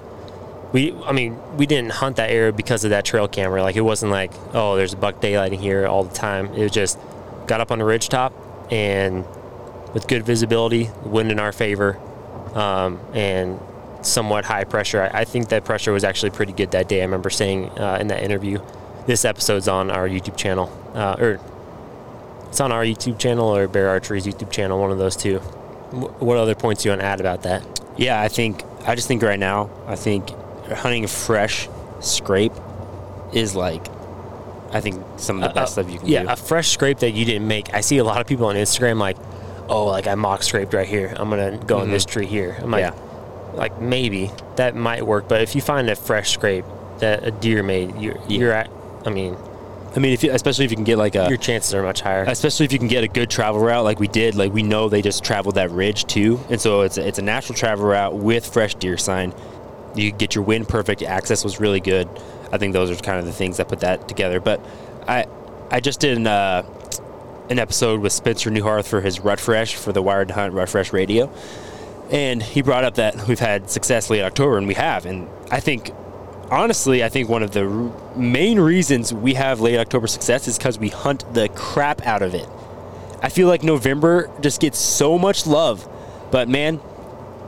we 0.72 0.94
i 1.06 1.12
mean 1.12 1.40
we 1.58 1.66
didn't 1.66 1.94
hunt 1.94 2.18
that 2.18 2.30
area 2.30 2.54
because 2.54 2.84
of 2.84 2.92
that 2.92 3.06
trail 3.06 3.28
camera. 3.28 3.64
Like 3.64 3.76
it 3.76 3.82
wasn't 3.82 4.12
like 4.12 4.32
oh 4.54 4.76
there's 4.76 4.94
a 4.94 4.98
buck 4.98 5.22
daylighting 5.22 5.60
here 5.60 5.88
all 5.88 6.04
the 6.04 6.14
time. 6.14 6.54
It 6.54 6.64
was 6.64 6.72
just 6.72 7.00
got 7.48 7.62
up 7.62 7.72
on 7.72 7.80
the 7.80 7.86
ridge 7.86 8.10
top 8.10 8.34
and 8.72 9.26
with 9.94 10.08
good 10.08 10.24
visibility 10.24 10.90
wind 11.04 11.32
in 11.32 11.40
our 11.40 11.52
favor 11.52 11.98
um, 12.54 13.00
and 13.14 13.60
somewhat 14.02 14.46
high 14.46 14.64
pressure 14.64 15.02
I, 15.14 15.22
I 15.22 15.26
think 15.26 15.50
that 15.50 15.66
pressure 15.66 15.92
was 15.92 16.04
actually 16.04 16.30
pretty 16.32 16.54
good 16.54 16.72
that 16.72 16.88
day 16.88 17.02
i 17.02 17.06
remember 17.06 17.30
saying 17.30 17.70
uh, 17.80 17.98
in 18.00 18.08
that 18.08 18.24
interview 18.24 18.60
this 19.06 19.26
episode's 19.26 19.68
on 19.68 19.92
our 19.92 20.08
youtube 20.08 20.38
channel 20.38 20.72
uh, 20.96 21.16
or 21.20 21.40
it's 22.50 22.60
on 22.60 22.72
our 22.72 22.84
YouTube 22.84 23.20
channel 23.20 23.46
or 23.56 23.68
Bear 23.68 23.90
Archery's 23.90 24.26
YouTube 24.26 24.52
channel, 24.52 24.80
one 24.80 24.90
of 24.90 24.98
those 24.98 25.16
two. 25.16 25.38
What 25.38 26.38
other 26.38 26.56
points 26.56 26.82
do 26.82 26.90
you 26.90 26.92
want 26.94 27.02
to 27.02 27.06
add 27.06 27.20
about 27.20 27.44
that? 27.44 27.64
Yeah, 27.96 28.20
I 28.20 28.28
think 28.28 28.64
I 28.88 28.96
just 28.96 29.08
think 29.08 29.22
right 29.22 29.38
now 29.38 29.70
I 29.86 29.96
think 29.96 30.32
hunting 30.68 31.04
a 31.04 31.08
fresh 31.08 31.70
scrape 32.00 32.54
is 33.34 33.56
like 33.56 33.86
I 34.72 34.82
think 34.82 35.04
some 35.18 35.44
of 35.44 35.44
the 35.44 35.54
best 35.54 35.78
Uh, 35.78 35.84
stuff 35.84 35.94
you 35.94 36.00
can 36.00 36.08
yeah, 36.08 36.22
do. 36.22 36.26
Yeah, 36.26 36.34
a 36.34 36.36
fresh 36.36 36.70
scrape 36.70 36.98
that 37.00 37.12
you 37.12 37.24
didn't 37.24 37.48
make. 37.48 37.72
I 37.72 37.82
see 37.82 38.00
a 38.00 38.04
lot 38.04 38.20
of 38.20 38.26
people 38.26 38.48
on 38.48 38.56
Instagram 38.56 38.98
like, 38.98 39.18
oh, 39.68 39.86
like 39.86 40.08
I 40.08 40.16
mock 40.16 40.42
scraped 40.42 40.74
right 40.74 40.88
here. 40.88 41.14
I'm 41.18 41.30
gonna 41.30 41.56
go 41.58 41.84
in 41.84 41.92
this 41.92 42.04
tree 42.04 42.26
here. 42.26 42.58
I'm 42.60 42.72
like, 42.72 42.82
Yeah. 42.82 42.94
Like 43.60 43.80
maybe 43.82 44.32
that 44.56 44.76
might 44.76 45.06
work, 45.06 45.28
but 45.28 45.42
if 45.42 45.54
you 45.54 45.62
find 45.62 45.90
a 45.90 45.96
fresh 45.96 46.32
scrape 46.32 46.66
that 47.00 47.24
a 47.24 47.32
deer 47.32 47.62
made, 47.62 47.96
you're 47.98 48.18
you're 48.28 48.54
at. 48.54 48.72
I 49.06 49.10
mean, 49.10 49.36
I 49.96 50.00
mean, 50.00 50.14
if 50.14 50.24
you, 50.24 50.32
especially 50.32 50.66
if 50.66 50.72
you 50.72 50.78
can 50.78 50.86
get 50.86 50.98
like 50.98 51.16
a 51.16 51.28
your 51.28 51.38
chances 51.38 51.74
are 51.74 51.84
much 51.84 52.02
higher. 52.02 52.24
especially 52.24 52.66
if 52.66 52.72
you 52.72 52.80
can 52.80 52.88
get 52.88 53.04
a 53.04 53.08
good 53.08 53.30
travel 53.30 53.60
route 53.60 53.84
like 53.84 54.00
we 54.00 54.08
did 54.08 54.36
like 54.36 54.54
we 54.54 54.64
know 54.64 54.88
they 54.88 55.02
just 55.02 55.24
traveled 55.24 55.56
that 55.56 55.72
ridge 55.72 56.06
too 56.06 56.40
and 56.50 56.62
so 56.62 56.82
it's 56.82 56.98
a, 56.98 57.08
it's 57.08 57.20
a 57.20 57.22
natural 57.22 57.58
travel 57.58 57.86
route 57.86 58.16
with 58.16 58.46
fresh 58.46 58.76
deer 58.76 58.98
sign 58.98 59.34
you 59.96 60.12
get 60.12 60.36
your 60.36 60.44
wind 60.44 60.70
perfect 60.70 61.02
access 61.02 61.44
was 61.44 61.60
really 61.60 61.80
good 61.80 62.08
i 62.52 62.58
think 62.58 62.74
those 62.74 62.92
are 62.92 62.96
kind 62.96 63.20
of 63.20 63.26
the 63.26 63.34
things 63.34 63.58
that 63.58 63.68
put 63.68 63.80
that 63.80 64.08
together 64.08 64.40
but 64.40 64.64
i 65.08 65.26
i 65.72 65.80
just 65.80 66.00
did 66.00 66.18
an, 66.18 66.28
uh, 66.28 66.64
an 67.50 67.58
episode 67.58 68.00
with 68.00 68.14
spencer 68.14 68.52
Neuharth 68.52 68.88
for 68.88 69.02
his 69.02 69.20
rut 69.20 69.40
fresh 69.40 69.76
for 69.76 69.92
the 69.92 70.02
wired 70.02 70.30
hunt 70.32 70.54
Rut 70.54 70.72
Rush 70.74 70.94
radio 70.94 71.34
and 72.12 72.42
he 72.42 72.62
brought 72.62 72.84
up 72.84 72.96
that 72.96 73.28
we've 73.28 73.40
had 73.40 73.70
success 73.70 74.10
late 74.10 74.24
october 74.24 74.58
and 74.58 74.68
we 74.68 74.74
have 74.74 75.06
and 75.06 75.28
i 75.52 75.60
think 75.60 75.92
honestly, 76.52 77.04
I 77.04 77.10
think 77.10 77.30
one 77.30 77.44
of 77.44 77.52
the 77.52 77.66
r- 77.66 78.18
main 78.18 78.60
reasons 78.60 79.14
we 79.14 79.36
have 79.36 79.62
late 79.62 79.78
October 79.78 80.08
success 80.08 80.48
is 80.48 80.58
because 80.58 80.80
we 80.80 80.90
hunt 80.90 81.32
the 81.34 81.48
crap 81.50 82.06
out 82.06 82.22
of 82.22 82.34
it. 82.34 82.48
I 83.22 83.30
feel 83.30 83.48
like 83.48 83.64
November 83.64 84.32
just 84.42 84.62
gets 84.62 84.80
so 84.80 85.18
much 85.18 85.46
love 85.46 85.88
But 86.32 86.48
man, 86.48 86.80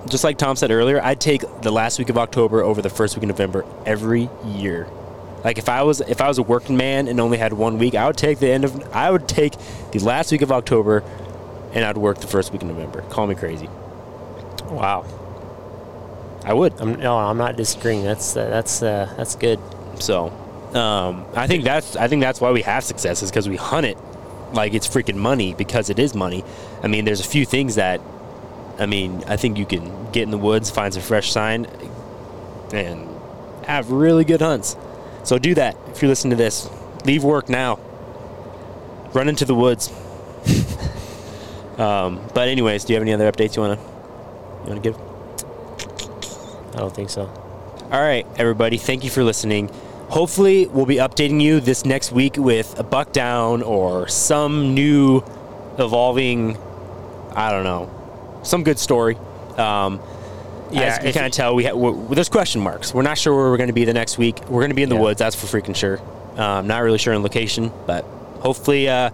just 0.09 0.23
like 0.23 0.37
Tom 0.37 0.55
said 0.55 0.71
earlier, 0.71 1.01
I'd 1.01 1.21
take 1.21 1.43
the 1.61 1.71
last 1.71 1.99
week 1.99 2.09
of 2.09 2.17
October 2.17 2.63
over 2.63 2.81
the 2.81 2.89
first 2.89 3.15
week 3.15 3.23
of 3.23 3.29
November 3.29 3.63
every 3.85 4.29
year. 4.45 4.87
Like 5.43 5.57
if 5.59 5.69
I 5.69 5.83
was 5.83 6.01
if 6.01 6.21
I 6.21 6.27
was 6.27 6.37
a 6.39 6.43
working 6.43 6.77
man 6.77 7.07
and 7.07 7.19
only 7.19 7.37
had 7.37 7.53
one 7.53 7.77
week, 7.77 7.95
I 7.95 8.07
would 8.07 8.17
take 8.17 8.39
the 8.39 8.49
end 8.49 8.65
of 8.65 8.95
I 8.95 9.11
would 9.11 9.27
take 9.27 9.53
the 9.91 9.99
last 9.99 10.31
week 10.31 10.41
of 10.41 10.51
October 10.51 11.03
and 11.73 11.85
I'd 11.85 11.97
work 11.97 12.19
the 12.19 12.27
first 12.27 12.51
week 12.51 12.61
of 12.63 12.67
November. 12.67 13.01
Call 13.03 13.27
me 13.27 13.35
crazy. 13.35 13.69
Wow. 14.71 15.05
I 16.43 16.53
would. 16.53 16.79
I'm, 16.79 16.95
no, 16.95 17.17
I'm 17.17 17.37
not 17.37 17.55
disagreeing. 17.55 18.03
That's 18.03 18.35
uh, 18.35 18.49
that's 18.49 18.81
uh, 18.81 19.13
that's 19.17 19.35
good. 19.35 19.59
So, 19.99 20.29
um, 20.73 21.25
I 21.35 21.45
think 21.45 21.63
that's 21.63 21.95
I 21.95 22.07
think 22.07 22.21
that's 22.21 22.41
why 22.41 22.51
we 22.51 22.61
have 22.63 22.83
success 22.83 23.21
is 23.21 23.29
because 23.29 23.47
we 23.47 23.57
hunt 23.57 23.85
it 23.85 23.97
like 24.53 24.73
it's 24.73 24.87
freaking 24.87 25.17
money 25.17 25.53
because 25.53 25.89
it 25.89 25.99
is 25.99 26.15
money. 26.15 26.43
I 26.81 26.87
mean, 26.87 27.05
there's 27.05 27.19
a 27.19 27.27
few 27.27 27.45
things 27.45 27.75
that 27.75 28.01
I 28.79 28.85
mean, 28.87 29.23
I 29.27 29.37
think 29.37 29.57
you 29.57 29.65
can 29.65 30.11
get 30.11 30.23
in 30.23 30.31
the 30.31 30.37
woods, 30.37 30.71
find 30.71 30.93
some 30.93 31.03
fresh 31.03 31.31
sign, 31.31 31.67
and 32.73 33.07
have 33.65 33.91
really 33.91 34.23
good 34.23 34.41
hunts. 34.41 34.75
So 35.23 35.37
do 35.37 35.53
that 35.55 35.77
if 35.89 36.01
you're 36.01 36.09
listening 36.09 36.31
to 36.31 36.37
this. 36.37 36.69
Leave 37.05 37.23
work 37.23 37.49
now. 37.49 37.79
Run 39.13 39.27
into 39.27 39.45
the 39.45 39.53
woods. 39.53 39.89
um, 41.77 42.25
but 42.33 42.47
anyways, 42.47 42.85
do 42.85 42.93
you 42.93 42.95
have 42.95 43.03
any 43.03 43.13
other 43.13 43.31
updates 43.31 43.55
you 43.55 43.61
wanna 43.61 43.79
you 44.63 44.69
wanna 44.69 44.81
give? 44.81 44.97
I 46.73 46.77
don't 46.77 46.93
think 46.95 47.09
so. 47.09 47.23
All 47.91 48.01
right, 48.01 48.25
everybody. 48.37 48.77
Thank 48.77 49.03
you 49.03 49.09
for 49.09 49.23
listening. 49.23 49.69
Hopefully, 50.09 50.67
we'll 50.67 50.85
be 50.85 50.95
updating 50.97 51.41
you 51.41 51.59
this 51.59 51.85
next 51.85 52.11
week 52.11 52.35
with 52.37 52.77
a 52.79 52.83
buck 52.83 53.11
down 53.13 53.61
or 53.61 54.07
some 54.07 54.73
new 54.73 55.23
evolving, 55.77 56.57
I 57.33 57.51
don't 57.51 57.63
know, 57.63 57.89
some 58.43 58.63
good 58.63 58.79
story. 58.79 59.17
Um, 59.57 59.99
Yeah, 60.71 60.83
as 60.99 61.05
you 61.05 61.11
kind 61.11 61.25
of 61.25 61.33
tell, 61.33 61.53
we 61.53 61.65
ha- 61.65 61.91
there's 62.13 62.29
question 62.29 62.61
marks. 62.61 62.93
We're 62.93 63.01
not 63.01 63.17
sure 63.17 63.35
where 63.35 63.49
we're 63.51 63.57
going 63.57 63.67
to 63.67 63.73
be 63.73 63.83
the 63.83 63.93
next 63.93 64.17
week. 64.17 64.39
We're 64.47 64.61
going 64.61 64.69
to 64.69 64.75
be 64.75 64.83
in 64.83 64.89
the 64.89 64.95
Yeah. 64.95 65.01
woods, 65.01 65.19
that's 65.19 65.35
for 65.35 65.45
freaking 65.47 65.75
sure. 65.75 65.99
Um, 66.37 66.67
not 66.67 66.81
really 66.81 66.97
sure 66.97 67.13
on 67.13 67.23
location, 67.23 67.73
but 67.85 68.05
hopefully 68.39 68.87
uh, 68.87 69.09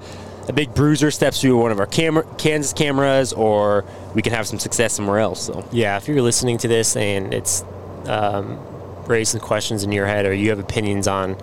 a 0.48 0.54
big 0.54 0.74
bruiser 0.74 1.12
steps 1.12 1.42
through 1.42 1.58
one 1.58 1.72
of 1.72 1.80
our 1.80 1.86
camera, 1.86 2.26
Kansas 2.38 2.74
cameras, 2.74 3.34
or 3.34 3.84
we 4.14 4.22
can 4.22 4.34
have 4.34 4.48
some 4.48 4.60
success 4.60 4.94
somewhere 4.94 5.20
else. 5.20 5.46
So 5.46 5.68
Yeah, 5.72 5.98
if 5.98 6.08
you're 6.08 6.22
listening 6.22 6.58
to 6.60 6.68
this 6.68 6.96
and 6.96 7.34
it's 7.34 7.64
um, 8.06 8.58
raised 9.06 9.32
some 9.32 9.42
questions 9.42 9.84
in 9.84 9.92
your 9.92 10.06
head 10.06 10.26
or 10.26 10.34
you 10.34 10.50
have 10.50 10.60
opinions 10.60 11.08
on 11.08 11.36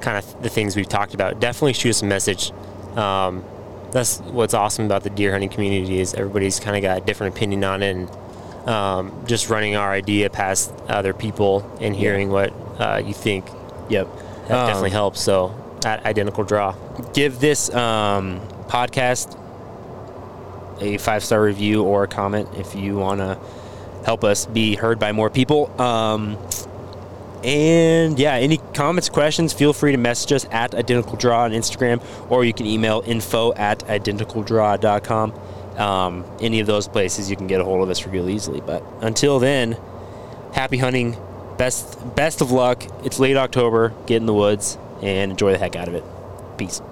kind 0.00 0.18
of 0.18 0.42
the 0.42 0.48
things 0.48 0.76
we've 0.76 0.88
talked 0.88 1.14
about, 1.14 1.40
definitely 1.40 1.72
shoot 1.72 1.90
us 1.90 2.02
a 2.02 2.06
message. 2.06 2.52
Um, 2.96 3.44
that's 3.92 4.18
what's 4.20 4.54
awesome 4.54 4.84
about 4.84 5.02
the 5.02 5.10
deer 5.10 5.32
hunting 5.32 5.48
community 5.48 6.00
is 6.00 6.14
everybody's 6.14 6.60
kind 6.60 6.76
of 6.76 6.82
got 6.82 6.98
a 6.98 7.00
different 7.04 7.34
opinion 7.34 7.64
on 7.64 7.82
it, 7.82 7.96
and 7.96 8.68
um, 8.68 9.24
just 9.26 9.48
running 9.50 9.74
our 9.74 9.90
idea 9.90 10.30
past 10.30 10.72
other 10.88 11.12
people 11.12 11.68
and 11.80 11.96
hearing 11.96 12.30
what 12.30 12.52
uh, 12.78 13.02
you 13.04 13.12
think 13.12 13.46
yep, 13.88 14.06
that 14.48 14.58
Um, 14.58 14.66
definitely 14.66 14.90
helps. 14.90 15.20
So, 15.20 15.54
at 15.84 16.04
identical 16.06 16.44
draw. 16.44 16.74
give 17.14 17.40
this 17.40 17.72
um, 17.74 18.40
podcast 18.70 19.36
a 20.80 20.98
five 20.98 21.22
star 21.22 21.42
review 21.42 21.82
or 21.82 22.04
a 22.04 22.08
comment 22.08 22.48
if 22.56 22.74
you 22.74 22.96
want 22.96 23.20
to 23.20 23.38
help 24.04 24.24
us 24.24 24.46
be 24.46 24.74
heard 24.76 24.98
by 24.98 25.12
more 25.12 25.30
people. 25.30 25.70
Um, 25.80 26.38
and 27.44 28.18
yeah, 28.18 28.34
any 28.34 28.58
comments, 28.74 29.08
questions, 29.08 29.52
feel 29.52 29.72
free 29.72 29.92
to 29.92 29.98
message 29.98 30.32
us 30.32 30.46
at 30.50 30.74
Identical 30.74 31.16
Draw 31.16 31.44
on 31.44 31.52
Instagram, 31.52 32.02
or 32.30 32.44
you 32.44 32.52
can 32.52 32.66
email 32.66 33.02
info 33.06 33.54
at 33.54 33.80
identicaldraw.com. 33.80 35.32
Um, 35.78 36.24
any 36.40 36.60
of 36.60 36.66
those 36.66 36.88
places 36.88 37.30
you 37.30 37.36
can 37.36 37.46
get 37.46 37.60
a 37.60 37.64
hold 37.64 37.82
of 37.82 37.88
us 37.88 38.06
real 38.06 38.28
easily. 38.28 38.60
But 38.60 38.84
until 39.00 39.38
then, 39.38 39.78
happy 40.52 40.76
hunting, 40.76 41.16
best 41.56 42.14
best 42.14 42.42
of 42.42 42.50
luck. 42.50 42.84
It's 43.04 43.18
late 43.18 43.36
October. 43.36 43.94
Get 44.06 44.16
in 44.16 44.26
the 44.26 44.34
woods 44.34 44.76
and 45.02 45.30
enjoy 45.30 45.52
the 45.52 45.58
heck 45.58 45.76
out 45.76 45.88
of 45.88 45.94
it. 45.94 46.04
Peace. 46.58 46.82